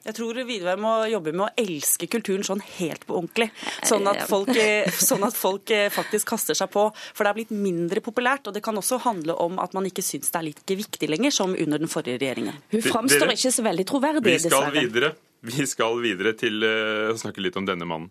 Jeg 0.01 0.15
tror 0.17 0.33
Vidvei 0.47 0.73
må 0.81 0.91
jobbe 1.11 1.29
med 1.35 1.43
å 1.45 1.49
elske 1.61 2.07
kulturen 2.09 2.41
sånn 2.47 2.61
helt 2.79 3.03
på 3.05 3.19
ordentlig. 3.19 3.51
Sånn 3.85 4.07
at, 4.09 4.23
folk, 4.29 4.49
eh, 4.57 4.89
sånn 4.89 5.21
at 5.27 5.35
folk 5.37 5.69
eh, 5.75 5.91
faktisk 5.93 6.31
kaster 6.33 6.57
seg 6.57 6.71
på. 6.73 6.87
For 7.13 7.21
det 7.23 7.29
er 7.29 7.37
blitt 7.37 7.51
mindre 7.53 8.01
populært. 8.01 8.49
Og 8.49 8.55
det 8.55 8.63
kan 8.65 8.77
også 8.81 8.97
handle 9.05 9.35
om 9.43 9.59
at 9.61 9.75
man 9.77 9.85
ikke 9.85 10.01
syns 10.01 10.33
det 10.33 10.39
er 10.39 10.47
like 10.49 10.77
viktig 10.79 11.09
lenger 11.11 11.35
som 11.35 11.53
under 11.53 11.77
den 11.77 11.91
forrige 11.91 12.17
regjeringen. 12.23 12.57
Hun 12.73 12.81
framstår 12.81 13.35
ikke 13.35 13.53
så 13.53 13.67
veldig 13.67 13.85
troverdig, 13.91 14.25
Vi 14.25 14.39
skal 14.39 14.49
dessverre. 14.57 14.87
videre. 14.89 15.13
Vi 15.41 15.65
skal 15.69 16.01
videre 16.01 16.33
til 16.37 16.63
eh, 16.65 17.13
å 17.13 17.17
snakke 17.21 17.41
litt 17.45 17.61
om 17.61 17.69
denne 17.69 17.85
mannen. 17.85 18.09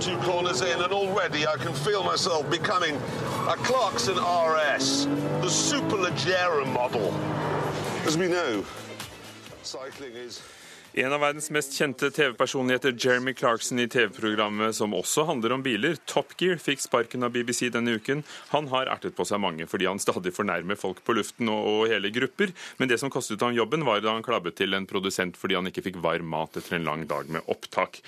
Two 0.00 0.16
corners 0.26 0.60
in, 0.62 0.82
and 0.82 0.92
already 0.92 1.46
I 1.46 1.56
can 1.56 1.72
feel 1.74 2.02
myself 2.02 2.48
becoming 2.50 2.96
a 3.48 3.56
Clarkson 3.64 4.16
RS, 4.18 5.06
the 5.40 5.48
superleggera 5.48 6.66
model. 6.72 7.14
As 8.04 8.18
we 8.18 8.26
know, 8.26 8.64
En 10.94 11.12
av 11.12 11.22
verdens 11.22 11.46
mest 11.54 11.72
kjente 11.72 12.10
TV-personligheter, 12.12 12.92
Jeremy 12.98 13.32
Clarkson, 13.34 13.78
i 13.80 13.86
TV-programmet 13.88 14.76
som 14.76 14.92
også 14.92 15.24
handler 15.24 15.54
om 15.54 15.62
biler, 15.64 15.94
Top 16.04 16.34
Gear, 16.36 16.58
fikk 16.60 16.82
sparken 16.84 17.24
av 17.24 17.32
BBC 17.32 17.70
denne 17.72 17.94
uken. 17.96 18.20
Han 18.50 18.68
har 18.68 18.90
ertet 18.92 19.16
på 19.16 19.24
seg 19.24 19.40
mange 19.40 19.64
fordi 19.70 19.88
han 19.88 20.02
stadig 20.02 20.34
fornærmer 20.36 20.76
folk 20.76 21.00
på 21.06 21.16
luften 21.16 21.48
og, 21.48 21.68
og 21.70 21.92
hele 21.92 22.10
grupper. 22.12 22.52
Men 22.76 22.90
det 22.90 22.98
som 23.00 23.12
kostet 23.12 23.40
ham 23.40 23.56
jobben, 23.56 23.86
var 23.88 24.02
da 24.04 24.12
han 24.12 24.26
klabbet 24.26 24.58
til 24.60 24.76
en 24.76 24.88
produsent 24.90 25.38
fordi 25.40 25.56
han 25.56 25.70
ikke 25.70 25.86
fikk 25.88 26.02
varm 26.04 26.28
mat 26.34 26.60
etter 26.60 26.76
en 26.76 26.84
lang 26.90 27.06
dag 27.08 27.30
med 27.32 27.48
opptak. 27.48 28.02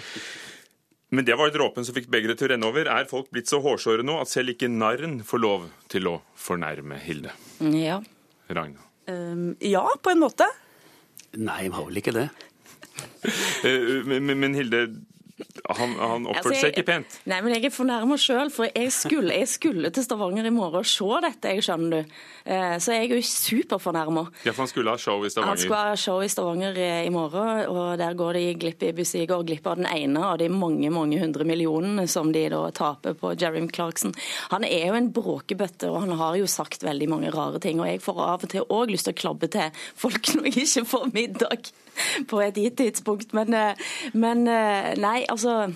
Men 1.15 1.25
det 1.25 1.39
var 1.41 1.55
dråpen 1.55 1.87
som 1.87 1.97
fikk 1.97 2.11
begeret 2.13 2.37
til 2.41 2.51
å 2.51 2.53
renne 2.53 2.69
over. 2.69 2.91
Er 2.91 3.09
folk 3.09 3.31
blitt 3.33 3.49
så 3.49 3.63
hårsåre 3.65 4.05
nå 4.05 4.19
at 4.21 4.33
selv 4.33 4.53
ikke 4.53 4.69
narren 4.69 5.23
får 5.25 5.41
lov 5.41 5.71
til 5.93 6.11
å 6.11 6.19
fornærme 6.37 7.01
Hilde? 7.01 7.33
Ja. 7.65 8.03
Ragna. 8.53 8.83
Um, 9.09 9.55
ja, 9.65 9.87
på 10.03 10.13
en 10.13 10.21
måte. 10.21 10.51
Nei, 11.37 11.63
vi 11.69 11.75
har 11.75 11.85
vel 11.89 11.97
ikke 12.01 12.13
det. 12.15 12.29
Eh, 13.65 14.05
Men, 14.07 14.27
men- 14.27 14.39
men 14.41 14.55
Hilde, 14.55 14.85
han, 15.65 15.95
han 15.97 16.27
Altså, 16.27 16.51
oppførte 16.51 16.61
seg 16.61 16.75
ikke 16.75 16.87
pent. 16.91 17.15
Nei, 17.31 17.39
men 17.41 17.55
jeg 17.55 17.65
er 17.65 17.73
fornærma 17.73 18.17
sjøl, 18.21 18.51
for 18.53 18.69
jeg 18.69 18.91
skulle, 18.93 19.33
jeg 19.33 19.49
skulle 19.49 19.91
til 19.97 20.05
Stavanger 20.05 20.45
i 20.45 20.53
morgen 20.53 20.83
og 20.83 20.89
se 20.89 21.07
dette, 21.25 21.55
jeg 21.55 21.65
skjønner 21.65 21.91
du. 22.05 22.17
Eh, 22.45 22.75
Så 22.85 22.93
jeg 22.93 23.09
er 23.11 23.15
jo 23.17 23.23
superfornærma. 23.25 24.27
Ja, 24.45 24.53
for 24.53 24.65
han 24.65 24.69
skulle 24.69 24.93
ha 24.93 25.01
show 25.01 25.23
i 25.25 25.31
Han 25.31 25.31
Stavanger. 25.33 25.75
ha 25.75 25.97
show 25.97 26.21
i 26.21 26.29
Stavanger 26.29 26.77
i 26.77 26.91
i 27.07 27.11
morgen, 27.11 27.65
og 27.73 27.99
der 27.99 28.13
går 28.15 28.33
de 28.37 28.55
glipp 28.61 28.83
i 28.83 29.27
går 29.27 29.45
glipp 29.49 29.67
av 29.67 29.77
den 29.81 29.87
ene 29.87 30.21
av 30.25 30.39
de 30.39 30.49
mange 30.49 30.91
mange 30.91 31.19
hundre 31.21 31.45
millionene 31.45 32.07
som 32.09 32.33
de 32.33 32.49
da 32.49 32.71
taper 32.71 33.15
på 33.15 33.33
Jeremy 33.41 33.69
Clarkson. 33.73 34.13
Han 34.51 34.65
er 34.65 34.89
jo 34.89 34.95
en 34.95 35.13
bråkebøtte, 35.13 35.89
og 35.91 36.01
han 36.05 36.13
har 36.19 36.37
jo 36.37 36.47
sagt 36.47 36.83
veldig 36.85 37.09
mange 37.09 37.31
rare 37.33 37.59
ting. 37.61 37.81
Og 37.81 37.87
jeg 37.87 38.01
får 38.05 38.21
av 38.21 38.45
og 38.45 38.51
til 38.51 38.65
òg 38.69 38.91
lyst 38.93 39.05
til 39.09 39.15
å 39.15 39.21
klabbe 39.23 39.49
til 39.49 39.71
folk 39.97 40.29
når 40.35 40.45
jeg 40.51 40.67
ikke 40.69 40.85
får 40.93 41.13
middag 41.15 41.73
på 42.31 42.43
et 42.45 42.61
gitt 42.61 42.79
tidspunkt. 42.81 43.35
Men, 43.37 43.55
eh, 43.55 43.89
men 44.13 44.47
eh, 44.51 44.93
nei, 45.01 45.21
altså 45.31 45.73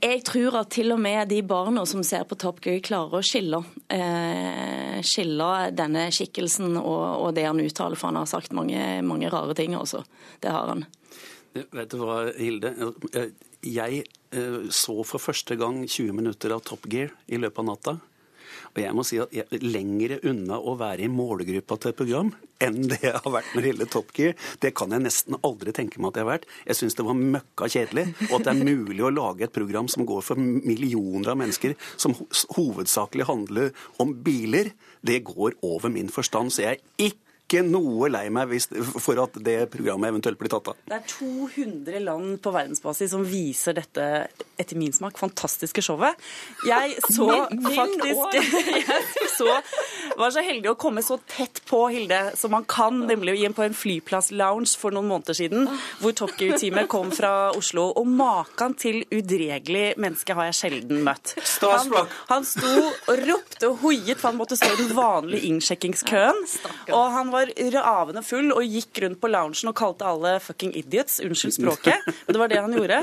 jeg 0.00 0.20
tror 0.28 0.58
at 0.60 0.70
til 0.74 0.92
og 0.92 1.00
med 1.00 1.30
de 1.30 1.40
barna 1.46 1.86
som 1.88 2.02
ser 2.04 2.26
på 2.28 2.36
Top 2.38 2.60
Gear, 2.64 2.82
klarer 2.84 3.20
å 3.20 3.24
skille, 3.24 3.62
eh, 3.88 5.00
skille 5.06 5.50
denne 5.72 6.08
skikkelsen 6.12 6.76
og, 6.76 7.04
og 7.24 7.34
det 7.36 7.46
han 7.48 7.62
uttaler, 7.62 7.96
for 7.96 8.10
han 8.10 8.20
har 8.20 8.28
sagt 8.30 8.54
mange, 8.56 9.00
mange 9.06 9.30
rare 9.32 9.56
ting 9.56 9.76
også. 9.78 10.04
Det 10.42 10.52
har 10.52 10.74
han. 10.74 10.84
Vet 11.56 11.90
du 11.90 11.96
hva, 12.04 12.22
Hilde? 12.36 12.74
Jeg 13.66 14.04
eh, 14.04 14.60
så 14.70 15.00
for 15.02 15.22
første 15.22 15.56
gang 15.58 15.82
20 15.88 16.14
minutter 16.16 16.54
av 16.54 16.62
Top 16.66 16.86
Gear 16.90 17.14
i 17.28 17.40
løpet 17.40 17.64
av 17.64 17.70
natta. 17.72 17.96
Og 18.74 18.82
jeg 18.82 18.96
må 18.96 19.04
si 19.06 19.20
at 19.22 19.32
jeg 19.34 19.46
er 19.46 19.64
lengre 19.64 20.20
unna 20.30 20.58
å 20.60 20.76
være 20.80 21.06
i 21.06 21.12
målgruppa 21.12 21.78
til 21.80 21.92
et 21.92 22.00
program 22.00 22.32
enn 22.60 22.82
det 22.90 22.98
jeg 23.02 23.16
har 23.16 23.32
vært 23.32 23.54
når 23.54 23.62
det 23.62 23.70
gjelder 23.70 23.90
Top 23.94 24.10
Gear. 24.16 24.34
Det 24.60 24.72
kan 24.76 24.92
jeg 24.92 25.04
nesten 25.06 25.38
aldri 25.46 25.72
tenke 25.76 26.00
meg 26.00 26.12
at 26.12 26.20
jeg 26.20 26.26
har 26.26 26.32
vært. 26.34 26.50
Jeg 26.68 26.78
syns 26.80 26.98
det 26.98 27.06
var 27.06 27.16
møkka 27.16 27.70
kjedelig. 27.72 28.06
Og 28.28 28.36
at 28.36 28.46
det 28.46 28.52
er 28.52 28.68
mulig 28.68 29.06
å 29.06 29.14
lage 29.14 29.46
et 29.46 29.54
program 29.54 29.88
som 29.92 30.04
går 30.08 30.26
for 30.26 30.40
millioner 30.40 31.32
av 31.32 31.40
mennesker, 31.40 31.76
som 31.96 32.16
hovedsakelig 32.58 33.28
handler 33.30 33.72
om 34.02 34.12
biler, 34.26 34.74
det 35.06 35.22
går 35.24 35.56
over 35.64 35.92
min 35.92 36.12
forstand. 36.12 36.52
Så 36.52 36.66
jeg 36.66 36.80
er 36.80 37.10
ikke 37.10 37.29
noe 37.66 38.06
lei 38.08 38.28
meg 38.30 38.46
hvis, 38.52 38.68
for 39.02 39.18
at 39.24 39.34
det 39.42 39.56
programmet 39.72 40.12
eventuelt 40.12 40.38
blir 40.38 40.48
tatt 40.52 40.68
av. 40.70 40.76
Det 40.86 40.94
er 40.94 41.02
200 41.10 41.98
land 42.06 42.36
på 42.44 42.52
verdensbasis 42.54 43.10
som 43.10 43.24
viser 43.26 43.74
dette, 43.74 44.06
etter 44.60 44.78
min 44.78 44.94
smak, 44.94 45.18
fantastiske 45.18 45.82
showet. 45.82 46.14
Jeg 46.68 46.94
så 47.10 47.26
Min- 47.50 47.64
min 47.66 47.74
faktisk 47.74 48.38
Jeg 48.86 49.29
så, 49.40 50.16
var 50.20 50.32
så 50.34 50.44
heldig 50.44 50.72
å 50.72 50.76
komme 50.80 51.02
så 51.04 51.18
tett 51.30 51.62
på 51.68 51.82
Hilde 51.92 52.20
som 52.38 52.52
man 52.54 52.66
kan, 52.68 53.02
nemlig 53.08 53.38
inn 53.44 53.56
på 53.56 53.64
en 53.64 53.76
flyplass-lounge 53.76 54.76
for 54.80 54.94
noen 54.94 55.08
måneder 55.10 55.36
siden, 55.36 55.68
hvor 56.00 56.14
Top 56.16 56.34
Gear-teamet 56.38 56.90
kom 56.92 57.12
fra 57.14 57.50
Oslo. 57.56 57.90
Og 57.96 58.08
maken 58.08 58.76
til 58.80 59.02
udregelig 59.08 59.94
menneske 60.00 60.36
har 60.36 60.50
jeg 60.50 60.58
sjelden 60.60 61.04
møtt. 61.06 61.34
Han, 61.62 61.94
han 62.30 62.46
sto 62.48 62.74
og 62.80 63.24
ropte 63.24 63.70
og 63.70 63.80
hoiet, 63.84 64.16
for 64.20 64.30
han 64.30 64.40
måtte 64.40 64.58
stå 64.58 64.70
i 64.74 64.80
den 64.82 64.92
vanlige 64.96 65.50
innsjekkingskøen. 65.50 66.42
Og 66.96 67.06
han 67.16 67.32
var 67.32 67.52
ravende 67.76 68.24
full 68.26 68.52
og 68.54 68.64
gikk 68.66 69.02
rundt 69.04 69.20
på 69.22 69.30
loungen 69.30 69.70
og 69.70 69.76
kalte 69.78 70.08
alle 70.08 70.36
fucking 70.42 70.74
idiots. 70.78 71.20
Unnskyld 71.24 71.56
språket, 71.56 72.06
men 72.06 72.34
det 72.34 72.40
var 72.42 72.52
det 72.52 72.60
han 72.60 72.76
gjorde. 72.76 73.00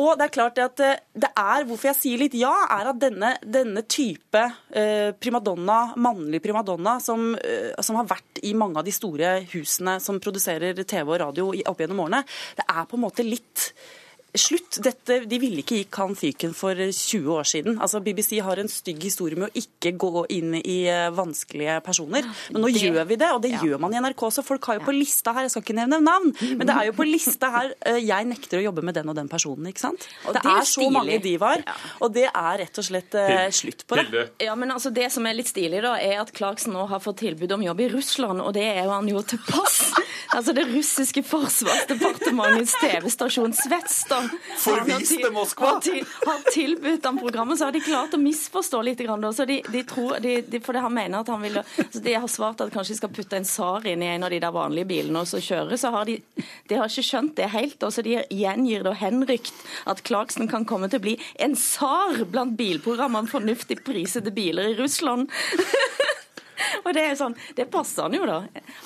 Og 0.00 0.14
det 0.18 0.28
er 0.28 0.34
klart 0.34 0.60
at 0.62 0.82
eh, 0.84 1.00
det 1.14 1.30
er, 1.30 1.66
hvorfor 1.66 1.90
jeg 1.90 1.98
sier 1.98 2.20
litt 2.20 2.34
ja, 2.38 2.52
er 2.74 2.90
at 2.90 3.00
denne, 3.00 3.34
denne 3.42 3.84
type 3.90 4.40
eh, 4.74 5.10
primadonna, 5.20 5.63
mannlig 5.96 6.42
primadonna, 6.44 6.98
som, 7.00 7.34
eh, 7.34 7.72
som 7.80 7.96
har 7.96 8.08
vært 8.10 8.40
i 8.42 8.54
mange 8.54 8.78
av 8.78 8.84
de 8.84 8.92
store 8.94 9.36
husene 9.52 10.00
som 10.00 10.20
produserer 10.20 10.76
TV 10.84 11.12
og 11.14 11.20
radio 11.20 11.50
opp 11.66 11.78
gjennom 11.78 12.04
årene, 12.06 12.24
det 12.56 12.66
er 12.68 12.84
på 12.86 12.98
en 12.98 13.04
måte 13.06 13.26
litt 13.26 13.72
Slutt. 14.34 14.80
Dette, 14.82 15.20
de 15.30 15.38
ville 15.38 15.62
ikke 15.62 15.76
gi 15.78 15.84
Kan 15.94 16.14
fyken 16.18 16.54
for 16.58 16.74
20 16.74 17.28
år 17.30 17.46
siden. 17.46 17.76
Altså, 17.78 18.00
BBC 18.02 18.40
har 18.42 18.58
en 18.58 18.68
stygg 18.68 19.02
historie 19.06 19.38
med 19.38 19.48
å 19.52 19.60
ikke 19.60 19.92
gå 20.02 20.24
inn 20.34 20.56
i 20.58 20.80
eh, 20.90 21.08
vanskelige 21.14 21.76
personer. 21.86 22.26
Men 22.50 22.62
nå 22.64 22.70
det- 22.72 22.82
gjør 22.82 23.06
vi 23.06 23.16
det, 23.20 23.28
og 23.30 23.42
det 23.42 23.52
Ja. 23.52 23.60
gjør 23.62 23.78
man 23.80 23.94
i 23.94 24.00
NRK. 24.00 24.24
Så 24.34 24.42
folk 24.44 24.64
har 24.66 24.80
jo 24.80 24.84
på 24.88 24.92
lista 24.96 25.32
her, 25.32 25.42
jeg 25.46 25.50
skal 25.54 25.62
ikke 25.62 25.76
nevne 25.78 26.00
navn, 26.02 26.34
men 26.58 26.66
det 26.66 26.74
er 26.74 26.86
jo 26.90 26.92
på 26.98 27.06
lista 27.14 27.50
her 27.54 27.74
eh, 27.86 28.00
jeg 28.02 28.26
nekter 28.26 28.58
å 28.58 28.64
jobbe 28.66 28.82
med 28.82 28.94
den 28.94 29.08
og 29.08 29.14
den 29.14 29.28
personen, 29.28 29.66
ikke 29.70 29.84
sant? 29.86 30.08
Og 30.26 30.34
det, 30.34 30.42
det 30.42 30.50
er 30.50 30.58
er 30.64 30.64
så 30.72 30.90
mange 30.90 31.20
divaer, 31.22 31.62
og 32.00 32.12
det 32.12 32.26
er 32.34 32.58
rett 32.64 32.78
og 32.82 32.84
slett 32.84 33.14
eh, 33.14 33.46
slutt 33.54 33.86
på 33.86 33.96
det. 34.02 34.30
Ja, 34.42 34.54
men 34.58 34.70
altså 34.74 34.90
Det 34.92 35.12
som 35.12 35.24
er 35.26 35.34
litt 35.38 35.46
stilig, 35.52 35.80
da, 35.82 35.94
er 36.00 36.18
at 36.20 36.32
Clarkson 36.34 36.72
nå 36.74 36.88
har 36.90 36.98
fått 37.00 37.18
tilbud 37.22 37.52
om 37.54 37.62
jobb 37.62 37.80
i 37.80 37.88
Russland, 37.94 38.40
og 38.42 38.52
det 38.54 38.66
er 38.66 38.82
jo 38.84 38.90
han 38.90 39.08
jo 39.08 39.22
til 39.22 39.38
pass. 39.46 39.92
Altså 40.34 40.50
Det 40.56 40.64
russiske 40.66 41.22
forsvarsdepartementets 41.22 42.72
TV-stasjon 42.80 43.52
Svetsda 43.54 44.23
Forviste 44.58 45.30
Moskva! 45.34 45.74
Har, 45.74 45.80
til, 45.84 46.04
har 46.24 46.44
tilbudt 46.52 47.04
ham 47.04 47.18
programmet, 47.18 47.58
så 47.58 47.68
har 47.68 47.74
de 47.76 47.82
klart 47.84 48.14
å 48.16 48.20
misforstå 48.20 48.82
litt. 48.86 49.02
Grann, 49.04 49.26
så 49.34 49.44
de, 49.48 49.58
de 49.68 49.82
tror, 49.88 50.16
de, 50.22 50.38
de, 50.48 50.60
for 50.64 50.78
han 50.78 50.94
mener 50.94 51.20
at 51.20 51.30
han 51.32 51.42
vil 51.42 51.58
så 51.92 52.00
De 52.04 52.14
har 52.14 52.30
svart 52.30 52.62
at 52.64 52.72
kanskje 52.72 52.94
de 52.94 52.98
skal 53.02 53.12
putte 53.12 53.36
en 53.36 53.48
SAR 53.48 53.86
inn 53.90 54.04
i 54.04 54.10
en 54.14 54.24
av 54.24 54.32
de 54.32 54.40
der 54.42 54.54
vanlige 54.54 54.88
bilene 54.88 55.24
og 55.24 55.28
så 55.28 55.42
kjøre. 55.42 55.78
Så 55.80 55.90
har 55.94 56.08
de, 56.08 56.18
de 56.70 56.78
har 56.78 56.90
ikke 56.90 57.06
skjønt 57.10 57.36
det 57.40 57.50
helt. 57.52 57.78
Og 57.82 57.92
så 57.94 58.04
De 58.06 58.16
gjengir 58.30 58.86
da 58.86 58.94
henrykt 58.96 59.54
at 59.90 60.02
Clarkson 60.06 60.48
kan 60.50 60.66
komme 60.68 60.88
til 60.92 61.02
å 61.02 61.06
bli 61.08 61.16
en 61.44 61.56
SAR 61.58 62.24
blant 62.30 62.56
bilprogrammene 62.58 63.30
fornuftig 63.30 63.82
prisede 63.84 64.32
biler 64.34 64.72
i 64.72 64.78
Russland. 64.80 65.30
Og 66.84 66.90
det 66.94 67.04
er 67.04 67.12
jo 67.12 67.20
sånn, 67.22 67.36
det 67.58 67.68
passer 67.72 68.06
han 68.06 68.16
jo, 68.16 68.24
da. 68.28 68.40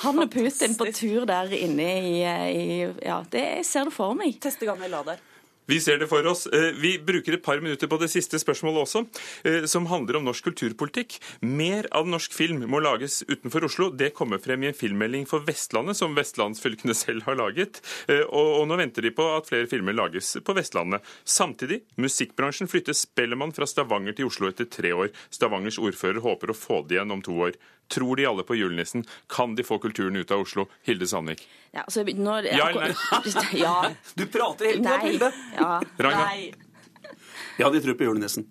Han 0.05 0.23
og 0.25 0.31
Putin 0.33 0.77
på 0.79 0.89
tur 0.95 1.27
der 1.29 1.53
inne 1.57 1.89
i, 1.99 2.15
i 2.23 2.67
Ja, 3.05 3.23
det, 3.31 3.45
jeg 3.61 3.67
ser 3.69 3.91
det 3.91 3.97
for 3.97 4.17
meg. 4.19 4.39
Teste 4.43 4.69
gammel 4.69 4.93
lader. 4.93 5.21
Vi 5.69 5.77
ser 5.85 5.99
det 6.01 6.09
for 6.09 6.25
oss. 6.31 6.47
Eh, 6.49 6.73
Vi 6.81 6.95
bruker 6.99 7.35
et 7.37 7.43
par 7.45 7.61
minutter 7.61 7.87
på 7.91 7.99
det 8.01 8.09
siste 8.09 8.39
spørsmålet 8.41 8.87
også, 8.87 9.03
eh, 9.45 9.67
som 9.69 9.87
handler 9.91 10.17
om 10.17 10.25
norsk 10.25 10.45
kulturpolitikk. 10.49 11.19
Mer 11.45 11.87
av 11.93 12.09
norsk 12.09 12.33
film 12.33 12.63
må 12.73 12.81
lages 12.81 13.21
utenfor 13.29 13.65
Oslo. 13.69 13.91
Det 13.91 14.15
kommer 14.17 14.41
frem 14.41 14.65
i 14.65 14.71
en 14.71 14.75
filmmelding 14.79 15.27
for 15.29 15.41
Vestlandet, 15.45 15.97
som 16.01 16.15
vestlandsfylkene 16.17 16.95
selv 17.05 17.23
har 17.29 17.37
laget. 17.37 17.83
Eh, 18.09 18.25
Og 18.29 18.65
nå 18.69 18.77
venter 18.81 19.03
de 19.05 19.11
på 19.13 19.29
at 19.37 19.47
flere 19.51 19.69
filmer 19.69 19.93
lages 19.93 20.37
på 20.45 20.55
Vestlandet. 20.57 21.03
Samtidig, 21.25 21.83
musikkbransjen 22.01 22.69
flytter 22.71 22.97
Spellemann 22.97 23.53
fra 23.53 23.67
Stavanger 23.69 24.17
til 24.17 24.27
Oslo 24.31 24.49
etter 24.49 24.65
tre 24.73 24.95
år. 24.97 25.13
Stavangers 25.31 25.79
ordfører 25.79 26.23
håper 26.25 26.51
å 26.51 26.57
få 26.57 26.81
det 26.89 26.97
igjen 26.97 27.13
om 27.13 27.21
to 27.23 27.37
år. 27.45 27.53
Tror 27.89 28.17
de 28.21 28.27
alle 28.29 28.43
på 28.45 28.53
julenissen? 28.57 29.01
Kan 29.33 29.55
de 29.57 29.65
få 29.65 29.79
kulturen 29.81 30.17
ut 30.21 30.31
av 30.35 30.43
Oslo? 30.45 30.67
Hilde 30.85 31.07
Sandvik. 31.09 31.47
Ja, 31.73 31.87
altså, 31.87 32.03
når, 32.05 32.45
Ja 32.53 32.67
eller 32.69 32.93
Ja. 33.57 33.91
Du 34.17 34.27
prater 34.27 34.69
helt 34.75 34.83
Nei. 34.85 34.99
Hilde. 35.07 35.31
Ja. 35.59 35.83
Ragna? 35.99 36.25
Nei. 36.25 36.53
Ja, 37.59 37.71
de 37.71 37.81
tror 37.83 37.95
på 37.99 38.05
julenissen. 38.07 38.47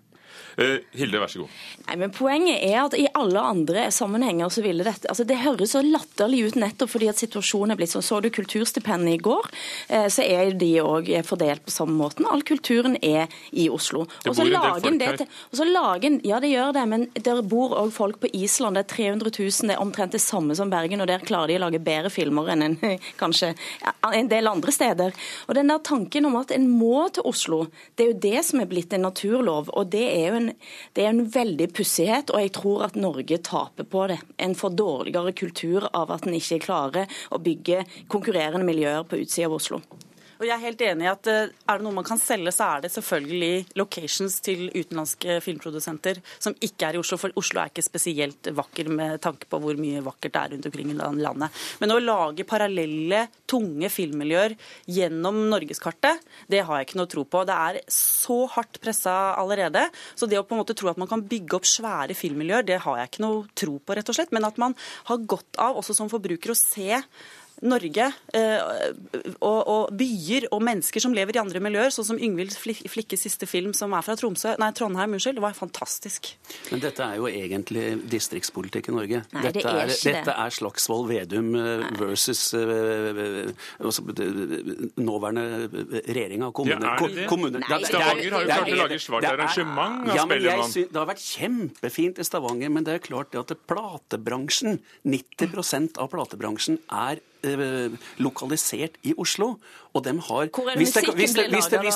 Uh, 0.57 0.79
Hilde, 0.97 1.19
vær 1.21 1.29
så 1.29 1.43
god. 1.43 1.57
Nei, 1.85 1.95
men 2.01 2.11
Poenget 2.15 2.63
er 2.65 2.79
at 2.81 2.95
i 2.97 3.03
alle 3.13 3.41
andre 3.45 3.83
sammenhenger 3.93 4.49
så 4.49 4.63
ville 4.65 4.81
dette 4.81 5.05
altså 5.11 5.21
Det 5.27 5.37
høres 5.43 5.75
så 5.75 5.83
latterlig 5.85 6.47
ut 6.47 6.57
nettopp 6.57 6.89
fordi 6.95 7.09
at 7.11 7.21
situasjonen 7.21 7.75
er 7.75 7.77
blitt 7.77 7.91
sånn. 7.93 8.05
Så 8.05 8.17
du 8.23 8.31
kulturstipendet 8.33 9.19
i 9.19 9.21
går, 9.21 9.51
eh, 9.93 10.07
så 10.09 10.25
er 10.25 10.55
de 10.57 10.71
òg 10.81 11.11
fordelt 11.27 11.61
på 11.67 11.73
samme 11.75 11.93
måten. 11.99 12.25
All 12.25 12.41
kulturen 12.47 12.97
er 13.05 13.29
i 13.51 13.67
Oslo. 13.69 14.07
Det 14.23 14.33
bor 14.33 14.41
en 14.47 14.49
del 14.49 14.65
folk 14.87 15.03
her. 15.05 15.21
og 15.51 15.59
så 15.59 15.67
lagen, 15.69 16.19
Ja, 16.25 16.39
det 16.41 16.49
gjør 16.49 16.73
det, 16.73 16.87
men 16.89 17.05
der 17.13 17.43
bor 17.45 17.77
òg 17.77 17.93
folk 17.93 18.19
på 18.23 18.31
Island. 18.33 18.79
Det 18.79 18.85
er 18.87 18.95
300 18.95 19.31
000, 19.37 19.69
det 19.69 19.77
er 19.77 19.83
omtrent 19.83 20.17
det 20.17 20.23
samme 20.23 20.57
som 20.57 20.71
Bergen, 20.73 21.01
og 21.01 21.07
der 21.07 21.19
klarer 21.19 21.53
de 21.53 21.59
å 21.59 21.65
lage 21.67 21.83
bedre 21.83 22.09
filmer 22.09 22.49
enn 22.55 22.65
en, 22.65 22.79
kanskje 23.21 23.53
en 24.09 24.31
del 24.31 24.49
andre 24.49 24.73
steder. 24.73 25.13
Og 25.47 25.55
den 25.55 25.69
der 25.69 25.85
tanken 25.85 26.25
om 26.25 26.41
at 26.41 26.51
en 26.55 26.67
må 26.67 27.05
til 27.13 27.29
Oslo, 27.29 27.67
det 27.95 28.07
er 28.07 28.11
jo 28.11 28.19
det 28.25 28.45
som 28.49 28.63
er 28.63 28.71
blitt 28.71 28.93
en 28.93 29.05
naturlov. 29.05 29.69
og 29.73 29.91
det 29.93 30.05
er 30.07 30.31
jo 30.31 30.41
en 30.41 30.46
det 30.95 31.05
er 31.05 31.13
en 31.13 31.23
veldig 31.33 31.69
pussighet, 31.77 32.33
og 32.33 32.43
jeg 32.43 32.53
tror 32.57 32.88
at 32.88 32.99
Norge 32.99 33.39
taper 33.43 33.88
på 33.88 34.07
det. 34.12 34.19
En 34.41 34.55
for 34.57 34.73
dårligere 34.73 35.36
kultur 35.38 35.89
av 35.93 36.13
at 36.15 36.27
en 36.27 36.38
ikke 36.38 36.63
klarer 36.67 37.19
å 37.31 37.41
bygge 37.43 37.83
konkurrerende 38.12 38.67
miljøer 38.67 39.07
på 39.07 39.21
utsida 39.23 39.49
av 39.49 39.57
Oslo. 39.60 39.81
Og 40.38 40.45
jeg 40.45 40.54
er 40.54 40.63
helt 40.63 40.82
enig 40.86 41.08
i 41.08 41.10
at 41.12 41.30
eh, 41.32 41.50
er 41.50 41.80
det 41.80 41.86
noe 41.86 41.95
man 41.97 42.06
kan 42.08 42.19
selge, 42.21 42.54
så 42.54 42.67
er 42.76 42.86
det 42.86 42.91
selvfølgelig 42.93 43.78
locations 43.80 44.38
til 44.45 44.67
utenlandske 44.69 45.39
filmprodusenter 45.43 46.21
som 46.38 46.56
ikke 46.63 46.89
er 46.89 46.97
i 46.97 47.02
Oslo. 47.02 47.17
For 47.21 47.34
Oslo 47.39 47.62
er 47.62 47.71
ikke 47.71 47.86
spesielt 47.86 48.52
vakker 48.58 48.91
med 48.93 49.17
tanke 49.23 49.50
på 49.50 49.60
hvor 49.63 49.80
mye 49.80 50.04
vakkert 50.06 50.36
det 50.36 50.43
er 50.43 50.54
rundt 50.54 50.69
omkring 50.69 50.93
i 50.93 50.97
landet. 50.97 51.63
Men 51.82 51.95
å 51.95 52.00
lage 52.02 52.45
parallelle, 52.47 53.26
tunge 53.50 53.89
filmmiljøer 53.93 54.56
gjennom 54.97 55.39
norgeskartet, 55.52 56.21
det 56.52 56.63
har 56.67 56.80
jeg 56.80 56.89
ikke 56.89 57.02
noe 57.02 57.12
tro 57.12 57.26
på. 57.26 57.43
Det 57.47 57.58
er 57.58 57.82
så 57.93 58.43
hardt 58.54 58.82
pressa 58.84 59.15
allerede. 59.39 59.88
Så 60.15 60.30
det 60.30 60.39
å 60.39 60.45
på 60.47 60.56
en 60.56 60.62
måte 60.62 60.78
tro 60.78 60.91
at 60.91 61.02
man 61.02 61.10
kan 61.10 61.26
bygge 61.26 61.58
opp 61.58 61.67
svære 61.69 62.17
filmmiljøer, 62.17 62.67
det 62.67 62.82
har 62.86 63.02
jeg 63.02 63.12
ikke 63.12 63.26
noe 63.26 63.43
tro 63.58 63.80
på, 63.80 63.97
rett 63.97 64.13
og 64.13 64.19
slett. 64.19 64.34
Men 64.36 64.47
at 64.47 64.62
man 64.62 64.78
har 65.10 65.28
godt 65.34 65.60
av, 65.62 65.80
også 65.82 65.97
som 65.97 66.12
forbruker, 66.12 66.54
å 66.54 66.60
se 66.60 67.02
Norge 67.65 68.07
eh, 68.37 68.59
og, 69.41 69.61
og, 69.65 69.93
byer 69.97 70.47
og 70.53 70.61
mennesker 70.65 71.01
som 71.01 71.15
lever 71.15 71.37
i 71.37 71.41
andre 71.41 71.61
miljøer, 71.63 71.89
sånn 71.93 72.05
som 72.11 72.19
Yngvild 72.21 72.53
Flikkes 72.53 73.25
siste 73.25 73.49
film, 73.49 73.73
som 73.77 73.95
er 73.97 74.05
fra 74.05 74.17
Tromsø, 74.19 74.53
nei, 74.61 74.69
Trondheim, 74.77 75.15
unnskyld, 75.17 75.39
det 75.39 75.45
var 75.45 75.57
fantastisk. 75.57 76.29
Men 76.69 76.83
dette 76.83 77.05
er 77.05 77.17
jo 77.17 77.29
egentlig 77.31 77.85
distriktspolitikk 78.11 78.91
i 78.91 78.95
Norge. 78.97 79.23
Nei, 79.33 79.45
dette, 79.47 79.63
det 79.63 79.71
er, 79.71 79.81
er, 79.81 79.93
ikke 79.95 80.15
dette 80.19 80.35
er 80.45 80.57
Slagsvold 80.57 81.09
Vedum 81.09 81.49
versus 81.97 82.43
uh, 82.53 83.49
nåværende 85.01 85.45
regjering 86.05 86.45
av 86.45 86.53
kommuner. 86.57 86.85
Ja, 86.85 86.93
er 86.97 87.15
det 87.15 87.25
det? 87.25 87.87
Stavanger 87.87 88.37
har 88.37 88.45
jo 88.45 88.51
klart 88.51 88.73
å 88.73 88.81
lage 88.83 88.99
svart 89.01 89.29
arrangement 89.31 90.11
av 90.11 90.19
ja, 90.19 90.27
Spellemann. 90.27 90.75
Det 90.77 91.01
har 91.01 91.09
vært 91.09 91.25
kjempefint 91.25 92.21
i 92.21 92.27
Stavanger, 92.27 92.73
men 92.73 92.85
det 92.87 92.97
er 92.97 93.03
klart 93.03 93.33
det 93.33 93.41
at 93.41 93.55
platebransjen, 93.69 94.79
90% 95.07 95.97
av 96.01 96.11
platebransjen, 96.13 96.81
er 96.93 97.23
lokalisert 98.23 98.97
i 99.07 99.13
Oslo. 99.17 99.55
Og 99.97 100.03
de 100.05 100.13
har 100.13 100.49
Hvor 100.53 100.69
er 100.69 100.75
det 100.75 100.83
musikken 100.83 101.15
blir 101.15 101.27
laga, 101.33 101.88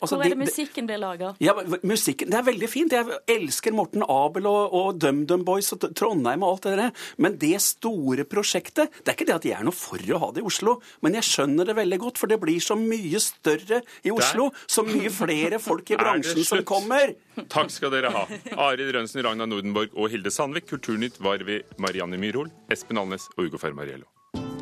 altså, 0.00 0.16
Hvor 0.16 0.24
er 0.24 0.28
det 0.28 0.38
musikken 0.38 0.88
blir 0.88 1.00
laga? 1.00 1.34
Ja, 1.40 1.54
musikken, 1.82 2.30
Det 2.30 2.38
er 2.38 2.42
veldig 2.42 2.68
fint. 2.68 2.92
Jeg 2.92 3.06
elsker 3.28 3.72
Morten 3.72 4.02
Abel 4.02 4.46
og, 4.46 4.74
og 4.74 5.00
DumDum 5.00 5.44
Boys 5.44 5.72
og 5.72 5.86
Trondheim 5.96 6.42
og 6.42 6.56
alt 6.56 6.62
det 6.68 6.76
der. 6.78 6.90
Men 7.16 7.38
det 7.38 7.60
store 7.62 8.24
prosjektet 8.24 8.90
Det 9.00 9.08
er 9.08 9.16
ikke 9.16 9.28
det 9.30 9.38
at 9.38 9.44
jeg 9.48 9.58
er 9.58 9.64
noe 9.64 9.76
for 9.76 9.98
å 9.98 10.18
ha 10.18 10.30
det 10.32 10.42
i 10.42 10.46
Oslo, 10.46 10.80
men 11.02 11.14
jeg 11.14 11.28
skjønner 11.28 11.68
det 11.68 11.76
veldig 11.76 11.98
godt, 11.98 12.18
for 12.20 12.30
det 12.30 12.40
blir 12.42 12.60
så 12.60 12.76
mye 12.76 13.20
større 13.22 13.82
i 14.04 14.12
Oslo. 14.12 14.50
Så 14.66 14.84
mye 14.86 15.10
flere 15.12 15.60
folk 15.62 15.90
i 15.90 15.96
bransjen 16.02 16.44
som 16.44 16.64
kommer. 16.68 17.14
Takk 17.48 17.70
skal 17.72 17.92
dere 17.94 18.12
ha. 18.12 18.26
Arild 18.68 18.92
Rønsen, 18.96 19.22
Ragna 19.24 19.46
Nordenborg 19.48 19.94
og 19.96 20.10
Hilde 20.12 20.32
Sandvik. 20.34 20.68
Kulturnytt 20.72 21.20
var 21.22 21.42
ved 21.46 21.76
Marianne 21.78 22.20
Myrhol, 22.20 22.50
Espen 22.72 23.00
Alnes 23.00 23.28
og 23.36 23.48
Ugo 23.48 23.60
Fermariello. 23.62 23.91